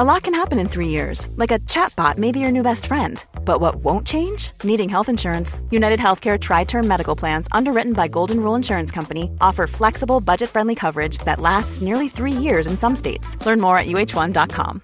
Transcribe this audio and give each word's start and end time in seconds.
A 0.00 0.04
lot 0.14 0.22
can 0.22 0.32
happen 0.32 0.58
in 0.58 0.66
three 0.66 0.88
years, 0.88 1.28
like 1.36 1.50
a 1.50 1.58
chatbot 1.58 2.16
may 2.16 2.32
be 2.32 2.40
your 2.40 2.50
new 2.50 2.62
best 2.62 2.86
friend. 2.86 3.22
But 3.44 3.60
what 3.60 3.84
won't 3.84 4.06
change? 4.06 4.52
Needing 4.64 4.88
health 4.88 5.10
insurance. 5.10 5.60
United 5.70 6.00
Healthcare 6.00 6.38
Tri 6.38 6.64
Term 6.64 6.88
Medical 6.88 7.14
Plans, 7.14 7.48
underwritten 7.52 7.92
by 7.92 8.08
Golden 8.08 8.40
Rule 8.40 8.54
Insurance 8.54 8.90
Company, 8.94 9.30
offer 9.42 9.66
flexible, 9.66 10.20
budget 10.20 10.48
friendly 10.48 10.74
coverage 10.74 11.18
that 11.26 11.38
lasts 11.38 11.82
nearly 11.82 12.08
three 12.08 12.32
years 12.32 12.66
in 12.66 12.78
some 12.78 12.96
states. 12.96 13.36
Learn 13.44 13.60
more 13.60 13.76
at 13.76 13.88
uh1.com. 13.88 14.80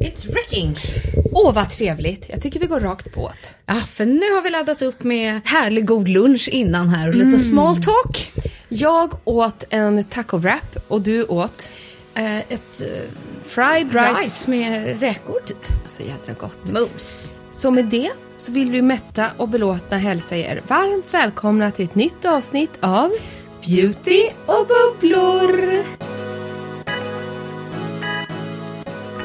It's 0.00 0.26
wrecking. 0.26 0.76
Åh, 1.32 1.52
vad 1.52 1.70
trevligt. 1.70 2.28
Jag 2.28 2.40
tycker 2.42 2.60
vi 2.60 2.66
går 2.66 2.80
rakt 2.80 3.12
på 3.12 3.28
det. 3.28 3.48
Ja, 3.66 3.74
för 3.74 4.04
nu 4.04 4.34
har 4.34 4.42
vi 4.42 4.50
laddat 4.50 4.82
upp 4.82 5.02
med 5.02 5.40
härlig 5.44 5.86
god 5.86 6.08
lunch 6.08 6.48
innan 6.48 6.88
här 6.88 7.08
och 7.08 7.14
lite 7.14 7.38
small 7.38 7.76
talk. 7.76 8.32
Jag 8.68 9.12
åt 9.24 9.64
en 9.70 10.04
taco 10.04 10.38
wrap 10.38 10.76
och 10.88 11.00
du 11.00 11.24
åt 11.24 11.70
ett 12.22 12.80
eh, 12.80 12.86
fried 13.44 13.92
rice. 13.92 14.20
rice 14.22 14.50
med 14.50 15.00
räkor 15.00 15.40
typ. 15.46 15.64
Alltså 15.84 16.02
jädra 16.02 16.32
gott. 16.40 16.72
Mums. 16.72 17.32
Så 17.52 17.70
med 17.70 17.84
det 17.84 18.10
så 18.38 18.52
vill 18.52 18.70
vi 18.70 18.82
mätta 18.82 19.26
och 19.36 19.48
belåtna 19.48 19.98
hälsa 19.98 20.36
er 20.36 20.62
varmt 20.68 21.14
välkomna 21.14 21.70
till 21.70 21.84
ett 21.84 21.94
nytt 21.94 22.24
avsnitt 22.24 22.70
av 22.80 23.10
Beauty 23.66 24.28
och 24.46 24.66
bubblor. 24.66 25.84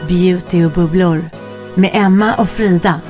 Beauty 0.08 0.66
och 0.66 0.72
bubblor 0.72 1.30
med 1.76 1.92
Emma 1.94 2.36
och 2.36 2.50
Frida. 2.50 3.02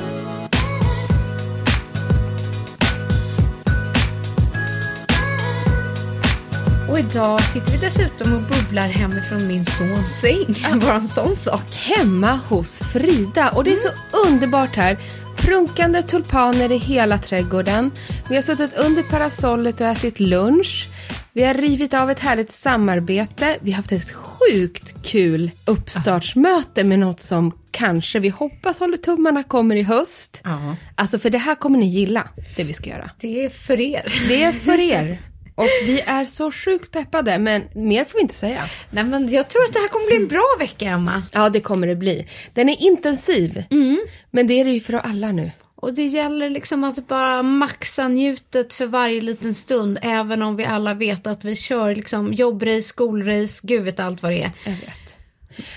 Och 7.00 7.06
idag 7.06 7.42
sitter 7.42 7.72
vi 7.72 7.78
dessutom 7.78 8.34
och 8.34 8.42
bubblar 8.42 8.88
hemifrån 8.88 9.48
min 9.48 9.66
sons 9.66 10.22
säng. 10.22 10.80
Bara 10.80 10.96
en 10.96 11.08
sån 11.08 11.36
sak. 11.36 11.76
Hemma 11.76 12.40
hos 12.50 12.80
Frida 12.80 13.50
och 13.50 13.64
det 13.64 13.74
är 13.74 13.78
så 13.78 13.90
underbart 14.28 14.76
här. 14.76 14.98
Prunkande 15.38 16.02
tulpaner 16.02 16.72
i 16.72 16.78
hela 16.78 17.18
trädgården. 17.18 17.92
Vi 18.30 18.36
har 18.36 18.42
suttit 18.42 18.74
under 18.74 19.04
parasollet 19.04 19.82
och 19.82 19.88
ätit 19.88 20.20
lunch. 20.20 20.88
Vi 21.34 21.44
har 21.44 21.54
rivit 21.54 21.94
av 21.94 22.12
ett 22.12 22.20
härligt 22.20 22.52
samarbete. 22.52 23.58
Vi 23.62 23.72
har 23.72 23.78
haft 23.78 23.92
ett 23.92 24.14
sjukt 24.14 24.94
kul 25.04 25.52
uppstartsmöte 25.66 26.84
med 26.84 27.00
något 27.00 27.20
som 27.20 27.52
kanske 27.72 28.20
vi 28.20 28.30
hoppas 28.30 28.80
håller 28.80 28.98
tummarna 28.98 29.44
kommer 29.44 29.76
i 29.76 29.84
höst. 29.84 30.42
Ja. 30.44 30.76
Alltså 30.96 31.20
för 31.20 31.30
det 31.30 31.38
här 31.38 31.56
kommer 31.56 31.80
ni 31.80 31.88
gilla, 31.88 32.28
det 32.56 32.64
vi 32.64 32.74
ska 32.74 32.90
göra. 32.90 33.10
Det 33.20 33.46
är 33.46 33.50
för 33.50 33.80
er. 33.80 34.14
Det 34.28 34.44
är 34.44 34.52
för 34.52 34.80
er. 34.80 35.20
Och 35.60 35.68
vi 35.86 36.02
är 36.02 36.26
så 36.26 36.52
sjukt 36.52 36.92
peppade, 36.92 37.40
men 37.40 37.64
mer 37.76 38.06
får 38.06 38.18
vi 38.18 38.22
inte 38.22 38.36
säga. 38.36 38.64
Nej, 38.92 39.04
men 39.04 39.30
jag 39.30 39.50
tror 39.50 39.64
att 39.64 39.74
det 39.74 39.80
här 39.80 39.88
kommer 39.88 40.08
bli 40.08 40.16
en 40.16 40.28
bra 40.28 40.56
vecka, 40.60 40.86
Emma. 40.86 41.24
Ja, 41.32 41.50
det 41.50 41.60
kommer 41.60 41.88
det 41.88 41.96
bli. 41.96 42.28
Den 42.54 42.70
är 42.70 42.82
intensiv, 42.82 43.64
men 44.32 44.48
det 44.48 44.54
är 44.54 44.66
det 44.66 44.72
ju 44.72 44.80
för 44.80 44.94
alla 44.94 45.32
nu. 45.32 45.52
Och 45.76 45.94
det 45.94 46.06
gäller 46.06 46.50
liksom 46.50 46.84
att 46.84 47.08
bara 47.08 47.44
maxa 47.44 48.08
njutet 48.08 48.74
för 48.74 48.86
varje 48.86 49.22
liten 49.22 49.54
stund, 49.54 50.00
även 50.02 50.42
om 50.42 50.56
vi 50.56 50.66
alla 50.66 50.94
vet 50.94 51.28
att 51.28 51.46
vi 51.46 51.56
kör 51.56 51.96
liksom 51.96 52.34
jobbrace, 52.34 52.82
skolrace, 52.82 53.60
gud 53.64 53.84
vet 53.84 54.00
allt 54.00 54.24
vad 54.24 54.32
det 54.32 54.44
är. 54.44 54.52
Jag 54.64 54.72
vet. 54.72 55.18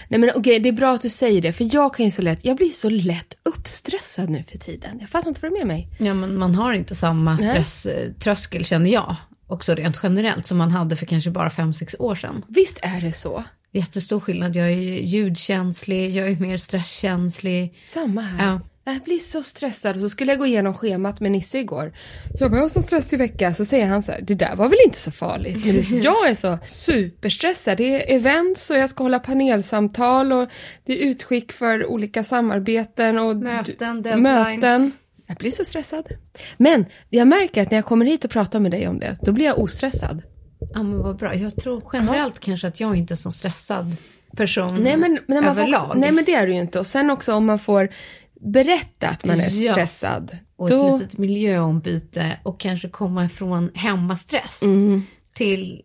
Nej 0.09 0.21
men 0.21 0.31
okej, 0.35 0.61
det 0.61 0.69
är 0.69 0.73
bra 0.73 0.95
att 0.95 1.03
du 1.03 1.09
säger 1.09 1.43
det, 1.43 1.53
för 1.53 1.75
jag 1.75 1.95
kan 1.95 2.05
ju 2.05 2.11
så 2.13 2.23
lätt, 2.23 2.45
jag 2.45 2.57
blir 2.57 2.71
så 2.71 2.89
lätt 2.89 3.35
uppstressad 3.43 4.31
nu 4.31 4.45
för 4.51 4.59
tiden. 4.59 4.99
Jag 5.01 5.09
fattar 5.09 5.29
inte 5.29 5.41
vad 5.43 5.53
det 5.53 5.57
är 5.57 5.59
med 5.59 5.67
mig. 5.67 5.89
Ja, 5.99 6.15
men 6.15 6.39
man 6.39 6.55
har 6.55 6.75
inte 6.75 6.95
samma 6.95 7.39
stresströskel 7.39 8.65
känner 8.65 8.91
jag. 8.91 9.17
Också 9.53 9.75
rent 9.75 10.01
generellt 10.03 10.47
som 10.47 10.59
man 10.59 10.71
hade 10.71 10.97
för 10.97 11.07
kanske 11.07 11.31
bara 11.31 11.49
5-6 11.49 11.97
år 11.99 12.15
sedan. 12.15 12.45
Visst 12.49 12.79
är 12.83 13.01
det 13.01 13.13
så? 13.13 13.45
Jättestor 13.73 14.21
skillnad. 14.21 14.57
Jag 14.57 14.67
är 14.67 15.03
ljudkänslig, 15.03 16.11
jag 16.11 16.29
är 16.29 16.37
mer 16.37 16.57
stresskänslig. 16.57 17.73
Samma 17.77 18.21
här. 18.21 18.47
Ja. 18.47 18.61
Jag 18.85 19.03
blir 19.03 19.19
så 19.19 19.43
stressad 19.43 19.97
och 19.97 20.03
så 20.03 20.09
skulle 20.09 20.33
jag 20.33 20.39
gå 20.39 20.47
igenom 20.47 20.75
schemat 20.75 21.21
med 21.21 21.33
Nisse 21.33 21.59
igår. 21.59 21.93
Jag 22.41 22.51
bara, 22.51 22.57
jag 22.57 22.65
har 22.65 22.69
så 22.69 22.83
stressig 22.83 23.19
vecka. 23.19 23.55
Så 23.55 23.65
säger 23.65 23.87
han 23.87 24.03
så 24.03 24.13
här, 24.13 24.21
det 24.21 24.35
där 24.35 24.57
var 24.57 24.69
väl 24.69 24.79
inte 24.87 24.99
så 24.99 25.11
farligt. 25.11 25.67
Men 25.91 26.03
jag 26.03 26.29
är 26.29 26.35
så 26.35 26.59
superstressad. 26.69 27.77
Det 27.77 28.13
är 28.13 28.17
events 28.17 28.71
och 28.71 28.77
jag 28.77 28.91
ska 28.91 29.03
hålla 29.03 29.19
panelsamtal 29.19 30.33
och 30.33 30.49
det 30.87 31.03
är 31.03 31.07
utskick 31.11 31.53
för 31.53 31.87
olika 31.87 32.25
samarbeten 32.25 33.19
och 33.19 33.37
Möten, 33.37 34.03
deadlines. 34.03 34.23
möten. 34.63 34.93
Jag 35.33 35.39
blir 35.39 35.51
så 35.51 35.65
stressad. 35.65 36.07
Men 36.57 36.85
jag 37.11 37.29
märker 37.29 37.63
att 37.63 37.71
när 37.71 37.79
jag 37.79 37.85
kommer 37.85 38.07
hit 38.07 38.25
och 38.25 38.31
pratar 38.31 38.61
med 38.61 38.71
dig 38.71 38.89
om 38.89 38.99
det, 38.99 39.17
då 39.23 39.33
blir 39.33 39.45
jag 39.45 39.59
ostressad. 39.59 40.23
Ja, 40.75 40.83
men 40.83 40.99
vad 40.99 41.17
bra. 41.17 41.35
Jag 41.35 41.57
tror 41.57 41.83
generellt 41.93 42.41
kanske 42.41 42.69
att 42.69 42.81
jag 42.81 42.97
inte 42.97 43.15
är 43.15 43.17
så 43.17 43.33
stressad 43.33 43.97
person 44.37 44.83
Nej 44.83 44.97
men, 44.97 45.19
när 45.27 45.43
man 45.43 45.55
får 45.55 45.63
överlag. 45.63 45.83
också, 45.85 45.99
nej 45.99 46.13
men 46.13 46.25
det 46.25 46.35
är 46.35 46.47
du 46.47 46.53
ju 46.55 46.61
inte. 46.61 46.79
Och 46.79 46.87
sen 46.87 47.11
också 47.11 47.35
om 47.35 47.47
man 47.47 47.59
får 47.59 47.89
berätta 48.41 49.09
att 49.09 49.25
man 49.25 49.41
är 49.41 49.51
Ja. 49.51 49.73
stressad. 49.73 50.37
och 50.57 50.71
då, 50.71 50.95
ett 50.97 51.01
litet 51.03 51.19
miljöombyte 51.19 52.39
och 52.43 52.61
kanske 52.61 52.89
komma 52.89 53.25
ifrån 53.25 53.71
hemmastress 53.75 54.61
till 55.35 55.83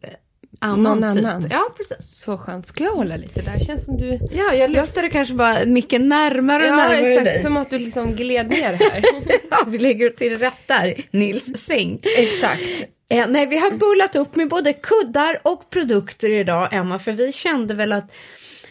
annan. 0.60 1.00
Någon 1.00 1.16
typ. 1.16 1.26
annan. 1.26 1.48
Ja, 1.52 1.64
precis. 1.78 2.16
Så 2.20 2.38
skönt. 2.38 2.68
Ska 2.68 2.84
jag 2.84 2.92
hålla 2.92 3.16
lite 3.16 3.42
där? 3.42 3.60
Känns 3.60 3.86
som 3.86 3.98
du... 3.98 4.20
Ja, 4.32 4.54
jag 4.54 4.72
luftade 4.72 5.10
kanske 5.10 5.34
bara 5.36 5.66
micken 5.66 6.08
närmare 6.10 6.64
och 6.64 6.70
Ja, 6.70 6.76
närmare 6.76 6.98
exakt. 7.12 7.26
dig. 7.26 7.42
Som 7.42 7.58
att 7.58 7.70
du 7.70 7.80
liksom 7.80 8.16
gled 8.16 8.50
ner 8.50 8.74
här. 8.92 9.04
Ja, 9.50 9.64
vi 9.68 9.78
lägger 9.78 10.10
till 10.10 10.38
rätt 10.38 10.68
där, 10.68 10.94
Nils 11.12 11.58
säng. 11.58 12.00
exakt. 12.18 12.62
Eh, 13.10 13.28
nej, 13.28 13.46
vi 13.48 13.58
har 13.58 13.72
bullat 13.72 14.16
upp 14.16 14.36
med 14.36 14.50
både 14.50 14.74
kuddar 14.74 15.40
och 15.44 15.70
produkter 15.70 16.32
idag, 16.32 16.70
Emma, 16.74 17.00
för 17.00 17.12
vi 17.12 17.32
kände 17.32 17.74
väl 17.74 17.92
att 17.94 18.12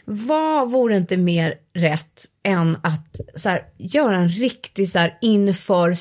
vad 0.04 0.70
vore 0.70 0.96
inte 0.96 1.16
mer 1.16 1.54
rätt 1.74 2.24
än 2.42 2.76
att 2.82 3.20
så 3.34 3.48
här, 3.48 3.62
göra 3.78 4.16
en 4.16 4.28
riktig 4.28 4.88
så 4.88 4.98
här, 4.98 5.18
inför 5.20 5.94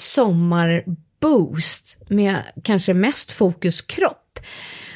sommarboost 0.85 1.97
med 2.09 2.35
kanske 2.63 2.93
mest 2.93 3.31
fokus 3.31 3.81
kropp, 3.81 4.39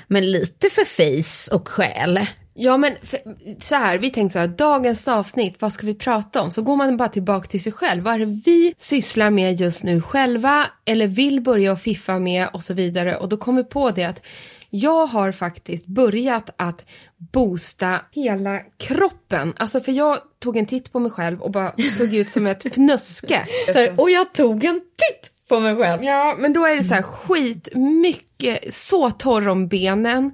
men 0.09 0.31
lite 0.31 0.69
för 0.69 0.85
face 0.85 1.55
och 1.55 1.67
själ. 1.67 2.19
Ja 2.53 2.77
men 2.77 2.95
för, 3.03 3.19
så 3.61 3.75
här, 3.75 3.97
vi 3.97 4.09
tänkte 4.09 4.33
så 4.33 4.39
här, 4.39 4.47
dagens 4.47 5.07
avsnitt, 5.07 5.55
vad 5.59 5.73
ska 5.73 5.85
vi 5.85 5.95
prata 5.95 6.41
om? 6.41 6.51
Så 6.51 6.61
går 6.61 6.75
man 6.75 6.97
bara 6.97 7.09
tillbaka 7.09 7.47
till 7.47 7.63
sig 7.63 7.71
själv. 7.71 8.03
Vad 8.03 8.13
är 8.13 8.19
det 8.19 8.41
vi 8.45 8.73
sysslar 8.77 9.29
med 9.29 9.61
just 9.61 9.83
nu 9.83 10.01
själva 10.01 10.65
eller 10.85 11.07
vill 11.07 11.41
börja 11.41 11.71
och 11.71 11.79
fiffa 11.79 12.19
med 12.19 12.47
och 12.53 12.63
så 12.63 12.73
vidare. 12.73 13.17
Och 13.17 13.29
då 13.29 13.37
kom 13.37 13.55
vi 13.55 13.63
på 13.63 13.91
det 13.91 14.03
att 14.03 14.25
jag 14.69 15.05
har 15.05 15.31
faktiskt 15.31 15.85
börjat 15.85 16.49
att 16.57 16.85
boosta 17.33 18.01
hela 18.11 18.59
kroppen. 18.77 19.53
Alltså 19.57 19.81
för 19.81 19.91
jag 19.91 20.17
tog 20.39 20.57
en 20.57 20.65
titt 20.65 20.91
på 20.91 20.99
mig 20.99 21.11
själv 21.11 21.41
och 21.41 21.51
bara 21.51 21.73
såg 21.97 22.13
ut 22.13 22.29
som 22.29 22.47
ett 22.47 22.63
fnöske. 22.73 23.45
Så 23.73 23.79
här, 23.79 23.99
och 23.99 24.09
jag 24.09 24.33
tog 24.33 24.63
en 24.63 24.79
titt 24.79 25.31
på 25.49 25.59
mig 25.59 25.75
själv. 25.75 26.03
Ja, 26.03 26.35
men 26.39 26.53
då 26.53 26.65
är 26.65 26.75
det 26.75 26.83
så 26.83 26.93
här 26.93 27.01
skit 27.01 27.69
mycket, 27.75 28.73
så 28.73 29.11
torr 29.11 29.47
om 29.47 29.67
benen. 29.67 30.33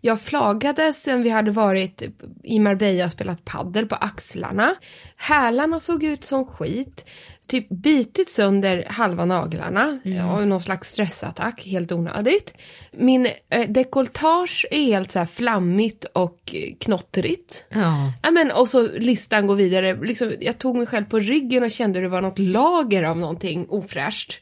Jag 0.00 0.20
flagade 0.20 0.92
sen 0.92 1.22
vi 1.22 1.30
hade 1.30 1.50
varit 1.50 2.02
i 2.44 2.58
Marbella 2.58 3.04
och 3.04 3.12
spelat 3.12 3.44
paddel 3.44 3.86
på 3.86 3.94
axlarna. 3.94 4.74
Hälarna 5.16 5.80
såg 5.80 6.04
ut 6.04 6.24
som 6.24 6.46
skit. 6.46 7.04
Typ 7.48 7.68
bitit 7.68 8.28
sönder 8.28 8.86
halva 8.88 9.24
naglarna 9.24 10.00
av 10.32 10.46
någon 10.46 10.60
slags 10.60 10.90
stressattack, 10.90 11.66
helt 11.66 11.92
onödigt. 11.92 12.54
Min 12.92 13.28
eh, 13.50 13.70
dekolletage 13.70 14.66
är 14.70 14.84
helt 14.84 15.10
så 15.10 15.18
här 15.18 15.26
flammigt 15.26 16.04
och 16.04 16.38
eh, 16.54 16.74
knottrigt. 16.80 17.66
Ja. 17.68 18.12
Ja, 18.22 18.30
men, 18.30 18.50
och 18.50 18.68
så 18.68 18.82
listan 18.82 19.46
går 19.46 19.54
vidare. 19.54 19.94
Liksom, 20.02 20.32
jag 20.40 20.58
tog 20.58 20.76
mig 20.76 20.86
själv 20.86 21.04
på 21.04 21.18
ryggen 21.18 21.62
och 21.62 21.70
kände 21.70 22.00
det 22.00 22.08
var 22.08 22.22
något 22.22 22.38
lager 22.38 23.02
av 23.02 23.18
någonting 23.18 23.66
ofräscht. 23.68 24.40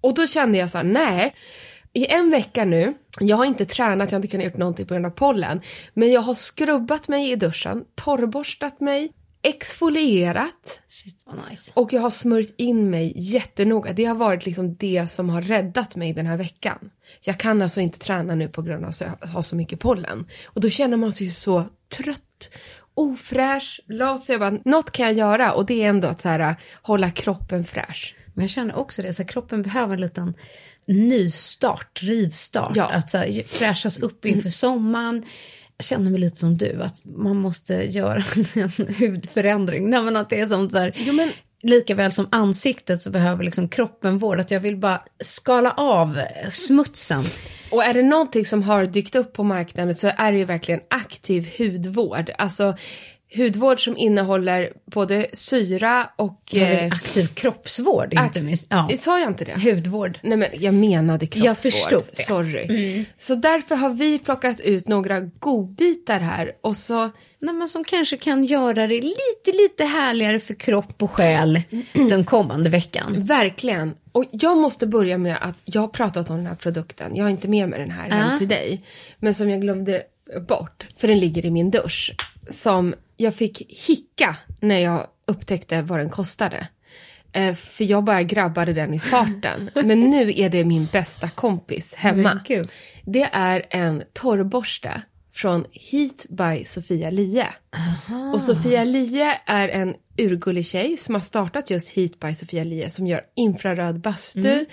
Och 0.00 0.14
då 0.14 0.26
kände 0.26 0.58
jag 0.58 0.70
så 0.70 0.78
här, 0.78 0.84
nej. 0.84 1.34
I 1.92 2.06
en 2.06 2.30
vecka 2.30 2.64
nu, 2.64 2.94
jag 3.20 3.36
har 3.36 3.44
inte 3.44 3.64
tränat, 3.64 4.10
jag 4.10 4.18
har 4.18 4.18
inte 4.18 4.28
kunnat 4.28 4.46
gjort 4.46 4.56
någonting 4.56 4.86
på 4.86 4.94
grund 4.94 5.06
av 5.06 5.10
pollen. 5.10 5.60
Men 5.94 6.12
jag 6.12 6.20
har 6.20 6.34
skrubbat 6.34 7.08
mig 7.08 7.30
i 7.30 7.36
duschen, 7.36 7.84
torrborstat 7.94 8.80
mig, 8.80 9.12
exfolierat 9.42 10.80
Shit 10.88 11.24
nice. 11.50 11.72
och 11.74 11.92
jag 11.92 12.00
har 12.00 12.10
smörjt 12.10 12.54
in 12.58 12.90
mig 12.90 13.12
jättenoga. 13.16 13.92
Det 13.92 14.04
har 14.04 14.14
varit 14.14 14.46
liksom 14.46 14.76
det 14.76 15.10
som 15.10 15.28
har 15.28 15.42
räddat 15.42 15.96
mig 15.96 16.12
den 16.12 16.26
här 16.26 16.36
veckan. 16.36 16.90
Jag 17.20 17.38
kan 17.38 17.62
alltså 17.62 17.80
inte 17.80 17.98
träna 17.98 18.34
nu 18.34 18.48
på 18.48 18.62
grund 18.62 18.84
av 18.84 18.90
att 18.90 19.00
jag 19.00 19.28
har 19.28 19.42
så 19.42 19.56
mycket 19.56 19.80
pollen. 19.80 20.26
Och 20.46 20.60
då 20.60 20.70
känner 20.70 20.96
man 20.96 21.12
sig 21.12 21.30
så 21.30 21.64
trött, 21.96 22.50
ofräsch, 22.94 23.80
lat. 23.88 24.22
Så 24.24 24.32
jag 24.32 24.40
bara, 24.40 24.58
något 24.64 24.90
kan 24.90 25.06
jag 25.06 25.14
göra 25.14 25.52
och 25.52 25.66
det 25.66 25.84
är 25.84 25.88
ändå 25.88 26.08
att 26.08 26.20
så 26.20 26.28
här, 26.28 26.56
hålla 26.82 27.10
kroppen 27.10 27.64
fräsch. 27.64 28.14
Men 28.34 28.42
jag 28.44 28.50
känner 28.50 28.76
också 28.76 29.02
det, 29.02 29.12
så 29.12 29.22
här, 29.22 29.28
kroppen 29.28 29.62
behöver 29.62 29.94
en 29.94 30.00
liten 30.00 30.34
nystart, 30.86 32.02
rivstart. 32.02 32.76
Ja. 32.76 32.88
Att 32.88 33.10
så 33.10 33.18
här, 33.18 33.42
fräschas 33.42 33.98
upp 33.98 34.24
inför 34.24 34.50
sommaren. 34.50 35.24
Känner 35.82 36.10
mig 36.10 36.20
lite 36.20 36.36
som 36.36 36.58
du, 36.58 36.82
att 36.82 37.04
man 37.04 37.36
måste 37.36 37.74
göra 37.74 38.22
en 38.54 38.94
hudförändring. 38.98 39.90
Nej, 39.90 40.02
men 40.02 40.16
att 40.16 40.30
det 40.30 40.40
är 40.40 40.46
som 40.46 40.70
så 40.70 40.78
här, 40.78 40.92
Jo, 40.96 41.12
men- 41.12 41.30
Lika 41.62 41.94
väl 41.94 42.12
som 42.12 42.28
ansiktet 42.32 43.02
så 43.02 43.10
behöver 43.10 43.44
liksom 43.44 43.68
kroppen 43.68 44.18
vård. 44.18 44.40
Att 44.40 44.50
jag 44.50 44.60
vill 44.60 44.76
bara 44.76 45.02
skala 45.20 45.70
av 45.70 46.18
smutsen. 46.52 47.22
Och 47.70 47.84
är 47.84 47.94
det 47.94 48.02
någonting 48.02 48.44
som 48.44 48.62
har 48.62 48.86
dykt 48.86 49.14
upp 49.14 49.32
på 49.32 49.42
marknaden 49.44 49.94
så 49.94 50.10
är 50.18 50.32
det 50.32 50.38
ju 50.38 50.44
verkligen 50.44 50.80
aktiv 50.90 51.48
hudvård. 51.58 52.30
Alltså 52.38 52.76
hudvård 53.36 53.84
som 53.84 53.96
innehåller 53.96 54.72
både 54.84 55.26
syra 55.32 56.10
och... 56.16 56.54
Eh, 56.54 56.92
aktiv 56.92 57.26
kroppsvård, 57.34 58.12
inte 58.12 58.40
ak- 58.40 58.42
minst. 58.42 58.66
Ja. 58.70 58.88
Sa 58.98 59.18
jag 59.18 59.30
inte 59.30 59.44
det? 59.44 59.70
Hudvård. 59.70 60.18
Nej 60.22 60.38
men 60.38 60.48
jag 60.58 60.74
menade 60.74 61.26
kroppsvård. 61.26 61.46
Jag 61.48 61.58
förstod 61.58 62.04
det. 62.16 62.22
Sorry. 62.22 63.04
Så 63.18 63.34
därför 63.34 63.74
har 63.74 63.90
vi 63.90 64.18
plockat 64.18 64.60
ut 64.60 64.88
några 64.88 65.20
godbitar 65.20 66.20
här 66.20 66.52
och 66.60 66.76
så 66.76 67.10
Nej, 67.40 67.54
men 67.54 67.68
som 67.68 67.84
kanske 67.84 68.16
kan 68.16 68.44
göra 68.44 68.86
det 68.86 69.00
lite, 69.00 69.52
lite 69.62 69.84
härligare 69.84 70.40
för 70.40 70.54
kropp 70.54 71.02
och 71.02 71.10
själ 71.10 71.62
den 71.92 72.24
kommande 72.24 72.70
veckan. 72.70 73.14
Verkligen. 73.18 73.94
Och 74.12 74.24
jag 74.30 74.56
måste 74.58 74.86
börja 74.86 75.18
med 75.18 75.38
att 75.40 75.60
jag 75.64 75.80
har 75.80 75.88
pratat 75.88 76.30
om 76.30 76.36
den 76.36 76.46
här 76.46 76.54
produkten. 76.54 77.16
Jag 77.16 77.24
har 77.24 77.30
inte 77.30 77.48
med 77.48 77.68
mig 77.68 77.78
den 77.78 77.90
här 77.90 78.10
hem 78.10 78.32
Ja. 78.32 78.38
till 78.38 78.48
dig. 78.48 78.82
Men 79.18 79.34
som 79.34 79.50
jag 79.50 79.60
glömde 79.60 80.02
bort. 80.48 80.86
För 80.96 81.08
den 81.08 81.18
ligger 81.18 81.46
i 81.46 81.50
min 81.50 81.70
dusch. 81.70 82.14
Som 82.50 82.94
jag 83.20 83.34
fick 83.34 83.72
hicka 83.86 84.36
när 84.60 84.78
jag 84.78 85.06
upptäckte 85.26 85.82
vad 85.82 85.98
den 85.98 86.10
kostade. 86.10 86.68
Eh, 87.32 87.54
för 87.54 87.84
jag 87.84 88.04
bara 88.04 88.22
grabbade 88.22 88.72
den 88.72 88.94
i 88.94 89.00
farten. 89.00 89.70
Men 89.74 90.00
nu 90.00 90.32
är 90.36 90.50
det 90.50 90.64
min 90.64 90.88
bästa 90.92 91.28
kompis 91.28 91.94
hemma. 91.94 92.40
Det 93.04 93.28
är 93.32 93.66
en 93.70 94.02
torrborste 94.12 95.02
från 95.38 95.64
Heat 95.72 96.26
by 96.28 96.64
Sofia 96.64 97.10
Lie. 97.10 97.48
Och 98.34 98.42
Sofia 98.42 98.84
Lie 98.84 99.40
är 99.46 99.68
en 99.68 99.94
urgullig 100.16 100.66
tjej 100.66 100.96
som 100.96 101.14
har 101.14 101.22
startat 101.22 101.70
just 101.70 101.88
Heat 101.88 102.20
by 102.20 102.34
Sofia 102.34 102.64
Lie 102.64 102.90
som 102.90 103.06
gör 103.06 103.20
infraröd 103.34 104.00
bastu, 104.00 104.66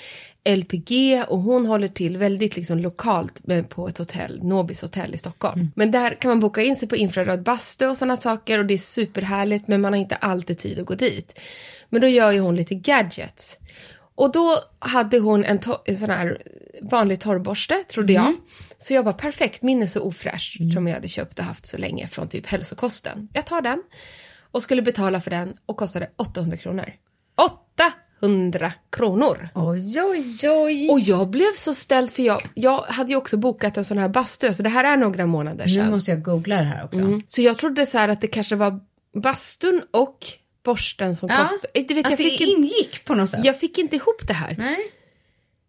LPG 0.49 1.23
och 1.27 1.39
hon 1.39 1.65
håller 1.65 1.87
till 1.87 2.17
väldigt 2.17 2.55
liksom 2.55 2.77
lokalt 2.77 3.47
med, 3.47 3.69
på 3.69 3.87
ett 3.87 3.97
hotell, 3.97 4.43
Nobis 4.43 4.81
hotell 4.81 5.13
i 5.13 5.17
Stockholm. 5.17 5.71
Men 5.75 5.91
där 5.91 6.21
kan 6.21 6.29
man 6.29 6.39
boka 6.39 6.61
in 6.61 6.75
sig 6.75 6.87
på 6.87 6.95
infraröd 6.95 7.43
bastu 7.43 7.87
och 7.87 7.97
sådana 7.97 8.17
saker 8.17 8.59
och 8.59 8.65
det 8.65 8.73
är 8.73 8.77
superhärligt 8.77 9.67
men 9.67 9.81
man 9.81 9.93
har 9.93 9.99
inte 9.99 10.15
alltid 10.15 10.59
tid 10.59 10.79
att 10.79 10.85
gå 10.85 10.95
dit. 10.95 11.39
Men 11.89 12.01
då 12.01 12.07
gör 12.07 12.31
ju 12.31 12.39
hon 12.39 12.55
lite 12.55 12.75
gadgets. 12.75 13.59
Och 14.15 14.31
då 14.31 14.59
hade 14.79 15.19
hon 15.19 15.45
en, 15.45 15.59
en 15.85 15.97
sån 15.97 16.09
här 16.09 16.41
vanlig 16.81 17.19
torrborste, 17.19 17.75
trodde 17.83 18.13
jag. 18.13 18.33
Så 18.79 18.93
jag 18.93 19.05
bara, 19.05 19.13
perfekt, 19.13 19.61
min 19.63 19.83
är 19.83 19.87
så 19.87 20.01
ofräsch 20.01 20.57
som 20.73 20.87
jag 20.87 20.95
hade 20.95 21.07
köpt 21.07 21.39
och 21.39 21.45
haft 21.45 21.65
så 21.65 21.77
länge 21.77 22.07
från 22.07 22.27
typ 22.27 22.45
hälsokosten. 22.45 23.27
Jag 23.33 23.45
tar 23.45 23.61
den 23.61 23.83
och 24.51 24.61
skulle 24.61 24.81
betala 24.81 25.21
för 25.21 25.31
den 25.31 25.53
och 25.65 25.77
kostade 25.77 26.09
800 26.15 26.57
kronor. 26.57 26.93
800 28.21 28.73
kronor! 28.91 29.49
Oj, 29.55 30.01
oj, 30.01 30.49
oj. 30.49 30.89
Och 30.89 30.99
jag 30.99 31.29
blev 31.29 31.53
så 31.55 31.73
ställd 31.73 32.11
för 32.11 32.23
jag, 32.23 32.41
jag 32.53 32.81
hade 32.81 33.09
ju 33.09 33.15
också 33.15 33.37
bokat 33.37 33.77
en 33.77 33.85
sån 33.85 33.97
här 33.97 34.09
bastu, 34.09 34.53
så 34.53 34.63
det 34.63 34.69
här 34.69 34.83
är 34.83 34.97
några 34.97 35.25
månader 35.25 35.65
Nu 35.65 35.73
sedan. 35.75 35.91
måste 35.91 36.11
jag 36.11 36.23
googla 36.23 36.55
det 36.57 36.63
här 36.63 36.85
också. 36.85 36.99
Mm. 36.99 37.21
Så 37.27 37.41
jag 37.41 37.57
trodde 37.57 37.85
så 37.85 37.97
här 37.97 38.09
att 38.09 38.21
det 38.21 38.27
kanske 38.27 38.55
var 38.55 38.79
bastun 39.21 39.81
och 39.93 40.17
borsten 40.65 41.15
som 41.15 41.29
Ja, 41.29 41.37
kostade. 41.37 41.83
Du 41.87 41.93
vet, 41.93 42.05
att 42.05 42.11
det 42.11 42.17
fick 42.17 42.41
in, 42.41 42.47
ingick 42.57 43.05
på 43.05 43.15
något 43.15 43.29
sätt. 43.29 43.45
jag 43.45 43.59
fick 43.59 43.77
inte 43.77 43.95
ihop 43.95 44.27
det 44.27 44.33
här. 44.33 44.55
Nej. 44.57 44.91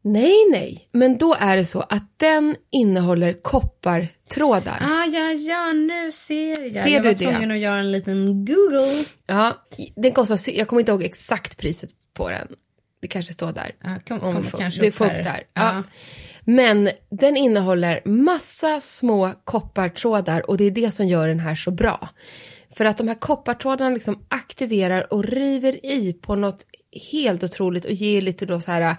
Nej, 0.03 0.35
nej. 0.51 0.89
Men 0.93 1.19
då 1.19 1.35
är 1.35 1.57
det 1.57 1.65
så 1.65 1.81
att 1.81 2.19
den 2.19 2.57
innehåller 2.73 3.33
koppartrådar. 3.33 4.79
Ah, 4.83 5.05
ja, 5.05 5.33
ja, 5.33 5.73
nu 5.73 6.13
ser 6.13 6.75
jag. 6.75 6.85
Ser 6.85 6.91
jag 6.91 7.03
du 7.03 7.09
var 7.09 7.15
det? 7.15 7.19
tvungen 7.19 7.51
att 7.51 7.59
göra 7.59 7.77
en 7.79 7.93
liten 7.93 8.45
Google. 8.45 9.05
Ja, 9.27 9.57
den 9.97 10.13
kostar, 10.13 10.39
jag 10.59 10.69
kommer 10.69 10.81
inte 10.81 10.93
ihåg 10.93 11.03
exakt 11.03 11.59
priset 11.59 11.91
på 12.15 12.31
den. 12.31 12.49
Det 13.01 13.09
kanske 13.09 13.33
står 13.33 13.53
där. 13.53 13.71
Ja, 13.83 13.99
kom- 14.09 14.21
Om 14.21 14.27
vi 14.29 14.33
kommer 14.35 14.51
får, 14.51 14.59
kanske 14.59 14.81
det 14.81 14.93
får 14.93 15.05
upp 15.07 15.17
där. 15.17 15.43
Ja. 15.55 15.63
Ja. 15.75 15.83
Men 16.45 16.91
den 17.11 17.37
innehåller 17.37 18.01
massa 18.05 18.81
små 18.81 19.33
koppartrådar 19.45 20.51
och 20.51 20.57
det 20.57 20.65
är 20.65 20.71
det 20.71 20.91
som 20.95 21.07
gör 21.07 21.29
den 21.29 21.41
här 21.41 21.55
så 21.55 21.71
bra. 21.71 22.09
För 22.77 22.85
att 22.85 22.99
de 22.99 23.09
här 23.09 23.15
koppartrådarna 23.15 23.91
liksom 23.91 24.25
aktiverar 24.29 25.13
och 25.13 25.25
river 25.25 25.87
i 25.87 26.13
på 26.13 26.35
något 26.35 26.67
helt 27.13 27.45
otroligt 27.45 27.85
och 27.85 27.93
ger 27.93 28.23
lite 28.23 28.47
då 28.47 28.61
så 28.61 28.71
här 28.71 28.97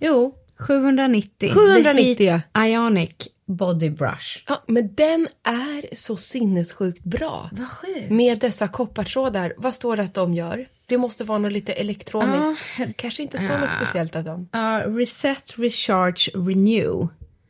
Jo, 0.00 0.34
790. 0.58 1.50
790, 1.50 2.16
The 2.16 2.24
Heat 2.24 2.42
Ionic 2.58 3.28
Body 3.46 3.90
Brush. 3.90 4.44
Ja, 4.48 4.64
men 4.66 4.94
den 4.94 5.28
är 5.42 5.94
så 5.94 6.16
sinnessjukt 6.16 7.04
bra. 7.04 7.50
Vad 7.52 7.68
sjukt. 7.68 8.10
Med 8.10 8.38
dessa 8.38 8.68
koppartrådar, 8.68 9.54
vad 9.56 9.74
står 9.74 9.96
det 9.96 10.02
att 10.02 10.14
de 10.14 10.34
gör? 10.34 10.68
Det 10.86 10.98
måste 10.98 11.24
vara 11.24 11.38
något 11.38 11.52
lite 11.52 11.72
elektroniskt. 11.72 12.68
Ja. 12.78 12.86
Kanske 12.96 13.22
inte 13.22 13.36
står 13.38 13.58
något 13.58 13.70
speciellt 13.70 14.16
av 14.16 14.24
dem. 14.24 14.48
Ja, 14.52 14.82
reset, 14.86 15.54
Recharge, 15.58 16.30
Renew. 16.34 17.08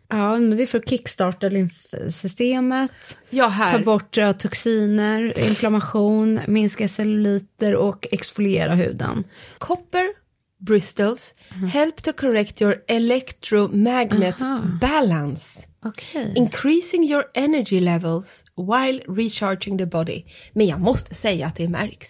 Ja, 0.09 0.39
men 0.39 0.57
det 0.57 0.63
är 0.63 0.67
för 0.67 0.79
att 0.79 0.89
kickstarta 0.89 1.49
lymfsystemet, 1.49 3.19
Ja, 3.31 3.47
här. 3.49 3.73
ta 3.73 3.85
bort 3.85 4.17
ja, 4.17 4.33
toxiner, 4.33 5.39
inflammation, 5.39 6.41
minska 6.47 6.89
celluliter 6.89 7.75
och 7.77 8.07
exfoliera 8.13 8.75
huden. 8.75 9.25
Copper 9.59 10.25
Bristols 10.61 11.35
help 11.73 12.03
to 12.03 12.13
correct 12.13 12.63
your 12.63 12.77
electromagnet 12.89 14.43
Aha. 14.43 14.61
balance. 14.81 15.69
Okej. 15.87 16.33
Increasing 16.37 17.05
your 17.11 17.25
energy 17.35 17.81
levels 17.81 18.45
while 18.57 19.01
recharging 19.09 19.79
the 19.79 19.87
body. 19.87 20.25
Men 20.53 20.67
jag 20.67 20.81
måste 20.81 21.15
säga 21.15 21.47
att 21.47 21.57
det 21.57 21.69
märks. 21.69 22.09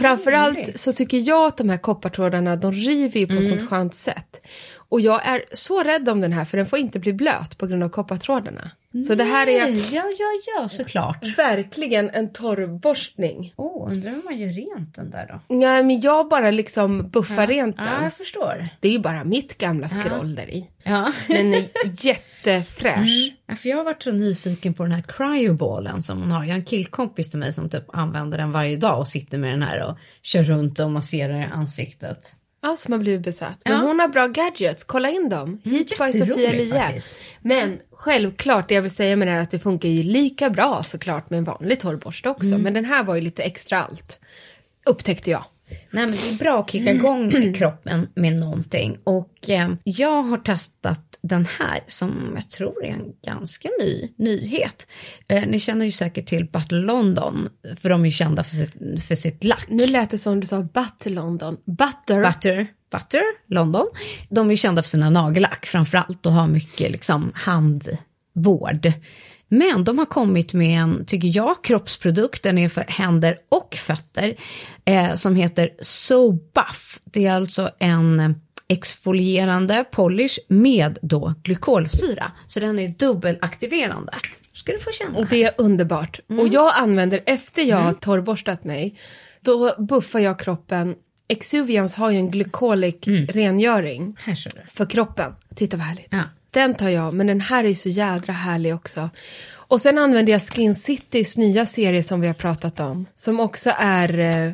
Framförallt 0.00 0.78
så 0.80 0.92
tycker 0.92 1.18
jag 1.18 1.46
att 1.46 1.56
de 1.56 1.68
här 1.68 1.76
koppartrådarna, 1.76 2.56
de 2.56 2.72
river 2.72 3.20
ju 3.20 3.26
på 3.26 3.32
Mm. 3.32 3.48
sånt 3.48 3.68
skönt 3.70 3.94
sätt. 3.94 4.46
Och 4.90 5.00
jag 5.00 5.26
är 5.26 5.42
så 5.52 5.82
rädd 5.82 6.08
om 6.08 6.20
den 6.20 6.32
här 6.32 6.44
för 6.44 6.56
den 6.56 6.66
får 6.66 6.78
inte 6.78 6.98
bli 6.98 7.12
blöt 7.12 7.58
på 7.58 7.66
grund 7.66 7.82
av 7.82 7.88
koppartrådarna. 7.88 8.70
Så 9.08 9.14
det 9.14 9.24
här 9.24 9.46
är 9.46 9.60
Nej, 9.64 9.94
Ja, 9.94 10.02
ja, 10.18 10.26
ja, 10.60 10.68
såklart. 10.68 11.38
verkligen 11.38 12.10
en 12.10 12.32
torrborstning. 12.32 13.52
Åh, 13.56 13.92
undrar 13.92 14.10
hur 14.10 14.22
man 14.24 14.38
gör 14.38 14.48
rent 14.48 14.94
den 14.94 15.10
där 15.10 15.26
då? 15.48 15.54
Nej 15.56 15.84
men 15.84 16.00
jag 16.00 16.28
bara 16.28 16.50
liksom 16.50 17.08
buffar 17.10 17.46
rent 17.46 17.76
Ja, 17.78 17.84
den. 17.84 18.02
jag 18.02 18.12
förstår. 18.14 18.68
Det 18.80 18.88
är 18.88 18.92
ju 18.92 18.98
bara 18.98 19.24
mitt 19.24 19.58
gamla 19.58 19.88
scroll 19.88 20.34
där 20.34 20.50
i. 20.50 20.70
Ja. 20.82 21.12
Den 21.28 21.54
är 21.54 21.64
jättefräsch. 22.06 23.32
Ja, 23.46 23.54
för 23.54 23.68
jag 23.68 23.76
har 23.76 23.84
varit 23.84 24.02
så 24.02 24.10
nyfiken 24.10 24.74
på 24.74 24.82
den 24.82 24.92
här 24.92 25.02
cryoballen 25.08 26.02
som 26.02 26.20
hon 26.20 26.30
har. 26.30 26.44
Jag 26.44 26.50
har 26.50 26.58
en 26.58 26.64
killkompis 26.64 27.30
till 27.30 27.38
mig 27.38 27.52
som 27.52 27.70
typ 27.70 27.84
använder 27.96 28.38
den 28.38 28.52
varje 28.52 28.76
dag 28.76 28.98
och 28.98 29.08
sitter 29.08 29.38
med 29.38 29.50
den 29.52 29.62
här 29.62 29.82
och 29.90 29.96
kör 30.22 30.42
runt 30.44 30.78
och 30.78 30.90
masserar 30.90 31.50
ansiktet. 31.52 32.34
Ja, 32.60 32.76
som 32.76 32.92
har 32.92 32.98
blivit 32.98 33.20
besatt. 33.22 33.62
Men 33.64 33.72
Ja. 33.74 33.78
hon 33.80 34.00
har 34.00 34.08
bra 34.08 34.26
gadgets, 34.26 34.84
kolla 34.84 35.10
in 35.10 35.28
dem. 35.28 35.60
Hit 35.64 35.88
by 35.98 36.18
Sofia 36.18 36.78
faktiskt. 36.80 37.18
Men 37.42 37.78
självklart, 37.92 38.68
det 38.68 38.74
jag 38.74 38.82
vill 38.82 38.94
säga 38.94 39.16
med 39.16 39.28
det 39.28 39.32
här 39.32 39.38
är 39.38 39.42
att 39.42 39.50
det 39.50 39.58
funkar 39.58 39.88
ju 39.88 40.02
lika 40.02 40.50
bra 40.50 40.82
såklart 40.82 41.30
med 41.30 41.38
en 41.38 41.44
vanlig 41.44 41.80
torrborste 41.80 42.28
också. 42.28 42.48
Mm. 42.48 42.62
Men 42.62 42.74
den 42.74 42.84
här 42.84 43.04
var 43.04 43.14
ju 43.14 43.20
lite 43.20 43.42
extra 43.42 43.82
allt. 43.82 44.20
Upptäckte 44.86 45.30
jag. 45.30 45.44
Nej 45.90 46.06
men 46.06 46.10
det 46.10 46.30
är 46.34 46.38
bra 46.38 46.60
att 46.60 46.70
kicka 46.70 46.90
igång 46.90 47.52
kroppen 47.54 48.08
med 48.14 48.32
någonting. 48.32 48.98
Och 49.04 49.50
eh, 49.50 49.70
jag 49.84 50.22
har 50.22 50.38
testat 50.38 51.08
den 51.20 51.46
här 51.58 51.80
som 51.86 52.32
jag 52.34 52.50
tror 52.50 52.84
är 52.84 52.88
en 52.88 53.12
ganska 53.24 53.68
ny 53.80 54.08
nyhet. 54.16 54.86
Eh, 55.28 55.46
ni 55.46 55.60
känner 55.60 55.86
ju 55.86 55.92
säkert 55.92 56.26
till 56.26 56.44
Battle 56.44 56.78
London, 56.78 57.48
för 57.76 57.88
de 57.88 58.00
är 58.00 58.04
ju 58.04 58.10
kända 58.10 58.44
för 58.44 58.54
sitt, 58.54 59.04
för 59.04 59.14
sitt 59.14 59.44
lack. 59.44 59.66
Nu 59.68 59.86
lät 59.86 60.10
det 60.10 60.18
som 60.18 60.40
du 60.40 60.46
sa 60.46 60.62
Butter 60.62 61.10
London. 61.10 61.56
Butter. 61.64 62.26
Butter, 62.26 62.66
Butter, 62.92 63.22
London. 63.46 63.86
De 64.28 64.46
är 64.46 64.50
ju 64.50 64.56
kända 64.56 64.82
för 64.82 64.88
sina 64.88 65.10
nagellack 65.10 65.66
framförallt 65.66 66.26
och 66.26 66.32
har 66.32 66.46
mycket 66.46 66.90
liksom 66.90 67.32
handvård. 67.34 68.92
Men 69.48 69.84
de 69.84 69.98
har 69.98 70.06
kommit 70.06 70.52
med 70.52 70.80
en, 70.82 71.06
tycker 71.06 71.36
jag, 71.36 71.64
kroppsprodukt, 71.64 72.42
den 72.42 72.58
är 72.58 72.68
för 72.68 72.84
händer 72.88 73.38
och 73.48 73.74
fötter, 73.74 74.36
eh, 74.84 75.14
som 75.14 75.36
heter 75.36 75.70
So 75.80 76.32
Buff. 76.32 77.00
Det 77.04 77.26
är 77.26 77.32
alltså 77.32 77.70
en 77.78 78.34
exfolierande 78.68 79.84
polish 79.90 80.38
med 80.48 80.98
då 81.02 81.34
glykolsyra. 81.42 82.32
Så 82.46 82.60
den 82.60 82.78
är 82.78 82.88
dubbelaktiverande. 82.88 84.12
Ska 84.52 84.72
du 84.72 84.78
få 84.78 84.90
känna. 84.92 85.18
Och 85.18 85.26
det 85.26 85.44
är 85.44 85.52
underbart. 85.58 86.20
Mm. 86.30 86.40
Och 86.42 86.48
jag 86.48 86.72
använder, 86.76 87.22
efter 87.26 87.62
jag 87.62 87.76
har 87.76 87.92
torrborstat 87.92 88.64
mig, 88.64 88.98
då 89.40 89.74
buffar 89.78 90.18
jag 90.18 90.38
kroppen. 90.38 90.94
Exuvians 91.28 91.94
har 91.94 92.10
ju 92.10 92.16
en 92.16 92.30
glycolic 92.30 92.96
rengöring 93.28 94.16
Här 94.18 94.34
ser 94.34 94.50
du. 94.50 94.70
för 94.70 94.86
kroppen. 94.86 95.34
Titta 95.54 95.76
vad 95.76 95.86
härligt. 95.86 96.08
Ja. 96.10 96.22
Den 96.50 96.74
tar 96.74 96.88
jag, 96.88 97.14
men 97.14 97.26
den 97.26 97.40
här 97.40 97.64
är 97.64 97.74
så 97.74 97.88
jädra 97.88 98.32
härlig 98.32 98.74
också. 98.74 99.10
Och 99.54 99.80
sen 99.80 99.98
använder 99.98 100.32
jag 100.32 100.42
Skin 100.42 100.74
Citys 100.74 101.36
nya 101.36 101.66
serie 101.66 102.02
som 102.02 102.20
vi 102.20 102.26
har 102.26 102.34
pratat 102.34 102.80
om, 102.80 103.06
som 103.16 103.40
också 103.40 103.70
är 103.78 104.18
eh, 104.18 104.52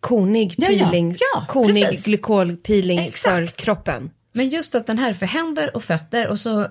konig 0.00 0.54
Ja, 0.58 0.70
ja. 0.70 0.84
peeling, 0.84 1.16
Ja, 1.34 1.44
konig 1.48 1.86
precis. 1.88 2.06
glykolpeeling 2.06 2.98
Exakt. 2.98 3.36
för 3.36 3.46
kroppen. 3.46 4.10
Men 4.36 4.48
just 4.48 4.74
att 4.74 4.86
den 4.86 4.98
här 4.98 5.10
är 5.10 5.14
för 5.14 5.26
händer 5.26 5.76
och 5.76 5.84
fötter 5.84 6.28
och 6.28 6.38
så 6.38 6.66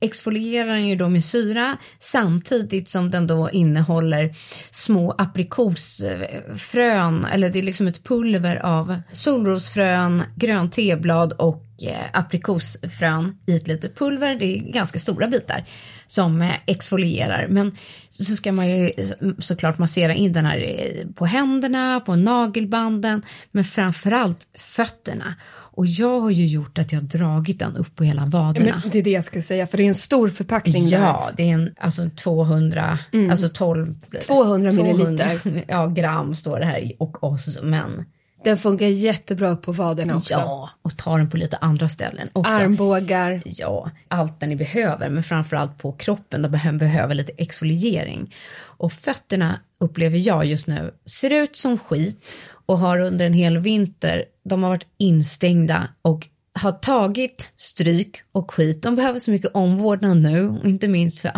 exfolierar 0.00 0.68
den 0.68 0.88
ju 0.88 0.96
då 0.96 1.08
med 1.08 1.24
syra 1.24 1.76
samtidigt 1.98 2.88
som 2.88 3.10
den 3.10 3.26
då 3.26 3.50
innehåller 3.50 4.34
små 4.70 5.14
aprikosfrön 5.18 7.24
eller 7.24 7.50
det 7.50 7.58
är 7.58 7.62
liksom 7.62 7.86
ett 7.86 8.04
pulver 8.04 8.56
av 8.56 9.00
solrosfrön, 9.12 10.22
grönt 10.36 10.72
teblad 10.72 11.32
och 11.32 11.64
eh, 11.82 12.06
aprikosfrön 12.12 13.38
i 13.46 13.56
ett 13.56 13.68
litet 13.68 13.98
pulver. 13.98 14.34
Det 14.34 14.44
är 14.44 14.72
ganska 14.72 14.98
stora 14.98 15.26
bitar 15.26 15.64
som 16.06 16.42
eh, 16.42 16.50
exfolierar. 16.66 17.46
Men 17.48 17.76
så 18.10 18.24
ska 18.24 18.52
man 18.52 18.68
ju 18.68 18.92
såklart 19.38 19.78
massera 19.78 20.14
in 20.14 20.32
den 20.32 20.46
här 20.46 20.58
eh, 20.58 21.06
på 21.14 21.26
händerna, 21.26 22.00
på 22.00 22.16
nagelbanden, 22.16 23.22
men 23.50 23.64
framförallt 23.64 24.46
fötterna. 24.58 25.34
Och 25.76 25.86
jag 25.86 26.20
har 26.20 26.30
ju 26.30 26.46
gjort 26.46 26.78
att 26.78 26.92
jag 26.92 27.00
har 27.00 27.06
dragit 27.06 27.58
den 27.58 27.76
upp 27.76 27.96
på 27.96 28.04
hela 28.04 28.24
vaderna. 28.24 28.80
Men 28.82 28.90
det 28.90 28.98
är 28.98 29.02
det 29.02 29.10
jag 29.10 29.24
ska 29.24 29.42
säga, 29.42 29.66
för 29.66 29.76
det 29.76 29.82
är 29.82 29.88
en 29.88 29.94
stor 29.94 30.28
förpackning 30.28 30.90
där. 30.90 30.98
Ja, 30.98 31.30
det 31.36 31.42
är 31.42 31.54
en, 31.54 31.74
alltså 31.78 32.10
200, 32.16 32.98
alltså 33.30 33.48
12... 33.48 33.94
200 34.26 34.72
milliliter. 34.72 35.38
200, 35.38 35.62
ja, 35.68 35.86
gram 35.86 36.34
står 36.34 36.60
det 36.60 36.66
här 36.66 36.78
i, 36.78 36.96
och 36.98 37.24
oss, 37.24 37.58
men 37.62 38.04
Den 38.44 38.56
funkar 38.56 38.86
jättebra 38.86 39.50
upp 39.50 39.62
på 39.62 39.72
vaderna 39.72 40.16
också. 40.16 40.32
ja, 40.32 40.70
och 40.82 40.96
tar 40.96 41.18
den 41.18 41.30
på 41.30 41.36
lite 41.36 41.56
andra 41.56 41.88
ställen 41.88 42.28
också. 42.32 42.52
Armbågar. 42.52 43.42
Ja, 43.44 43.90
allt 44.08 44.40
det 44.40 44.46
ni 44.46 44.56
behöver, 44.56 45.10
men 45.10 45.22
framförallt 45.22 45.78
på 45.78 45.92
kroppen 45.92 46.42
där 46.42 46.60
man 46.64 46.78
behöver 46.78 47.14
lite 47.14 47.32
exfoliering. 47.36 48.34
Och 48.76 48.92
fötterna 48.92 49.60
upplever 49.80 50.18
jag 50.18 50.46
just 50.46 50.66
nu 50.66 50.94
ser 51.06 51.30
ut 51.30 51.56
som 51.56 51.78
skit 51.78 52.24
och 52.66 52.78
har 52.78 52.98
under 52.98 53.26
en 53.26 53.32
hel 53.32 53.58
vinter, 53.58 54.24
de 54.44 54.62
har 54.62 54.70
varit 54.70 54.86
instängda 54.98 55.88
och 56.02 56.28
har 56.58 56.72
tagit 56.72 57.52
stryk 57.56 58.16
och 58.32 58.50
skit. 58.50 58.82
De 58.82 58.94
behöver 58.94 59.18
så 59.18 59.30
mycket 59.30 59.50
omvårdnad 59.54 60.16
nu, 60.16 60.60
inte 60.64 60.88
minst 60.88 61.20
för 61.20 61.30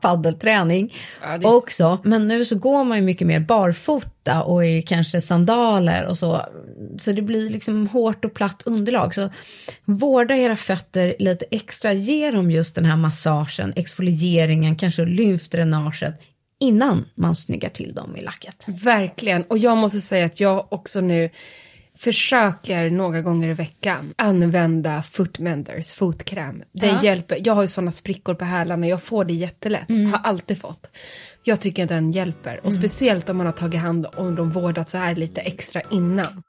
paddelträning 0.00 0.94
Ja, 1.22 1.56
också. 1.56 1.98
Men 2.04 2.28
nu 2.28 2.44
så 2.44 2.58
går 2.58 2.84
man 2.84 2.98
ju 2.98 3.02
mycket 3.02 3.26
mer 3.26 3.40
barfota 3.40 4.42
och 4.42 4.66
i 4.66 4.82
kanske 4.82 5.20
sandaler 5.20 6.06
och 6.06 6.18
så. 6.18 6.42
Så 6.98 7.12
det 7.12 7.22
blir 7.22 7.50
liksom 7.50 7.86
hårt 7.86 8.24
och 8.24 8.34
platt 8.34 8.62
underlag. 8.64 9.14
Så 9.14 9.30
vårda 9.84 10.36
era 10.36 10.56
fötter 10.56 11.14
lite 11.18 11.44
extra. 11.50 11.92
Ge 11.92 12.30
dem 12.30 12.50
just 12.50 12.74
den 12.74 12.84
här 12.84 12.96
massagen, 12.96 13.72
exfolieringen, 13.76 14.76
kanske 14.76 15.04
lymfdränaget 15.04 16.14
innan 16.60 17.04
man 17.14 17.36
snyggar 17.36 17.70
till 17.70 17.94
dem 17.94 18.16
i 18.16 18.22
lacket. 18.22 18.64
Verkligen. 18.68 19.42
Och 19.42 19.58
jag 19.58 19.76
måste 19.78 20.00
säga 20.00 20.26
att 20.26 20.40
jag 20.40 20.72
också 20.72 21.00
nu 21.00 21.30
försöker 21.96 22.90
några 22.90 23.20
gånger 23.22 23.48
i 23.48 23.54
veckan 23.54 24.14
använda 24.16 25.02
Footmenders 25.02 25.92
fotkräm. 25.92 26.62
Den 26.72 27.04
hjälper. 27.04 27.38
Jag 27.44 27.54
har 27.54 27.62
ju 27.62 27.68
sådana 27.68 27.92
sprickor 27.92 28.34
på 28.34 28.44
hälarna, 28.44 28.88
jag 28.88 29.02
får 29.02 29.24
det 29.24 29.32
jättelätt. 29.32 29.88
Har 29.88 30.20
alltid 30.24 30.60
fått. 30.60 30.90
Jag 31.44 31.60
tycker 31.60 31.82
att 31.82 31.88
den 31.88 32.12
hjälper. 32.12 32.66
Och 32.66 32.74
speciellt 32.74 33.28
om 33.28 33.36
man 33.36 33.46
har 33.46 33.52
tagit 33.52 33.80
hand 33.80 34.06
om 34.16 34.34
dem 34.34 34.50
vårdat 34.50 34.88
så 34.88 34.98
här 34.98 35.14
lite 35.14 35.40
extra 35.40 35.80
innan. 35.90 36.42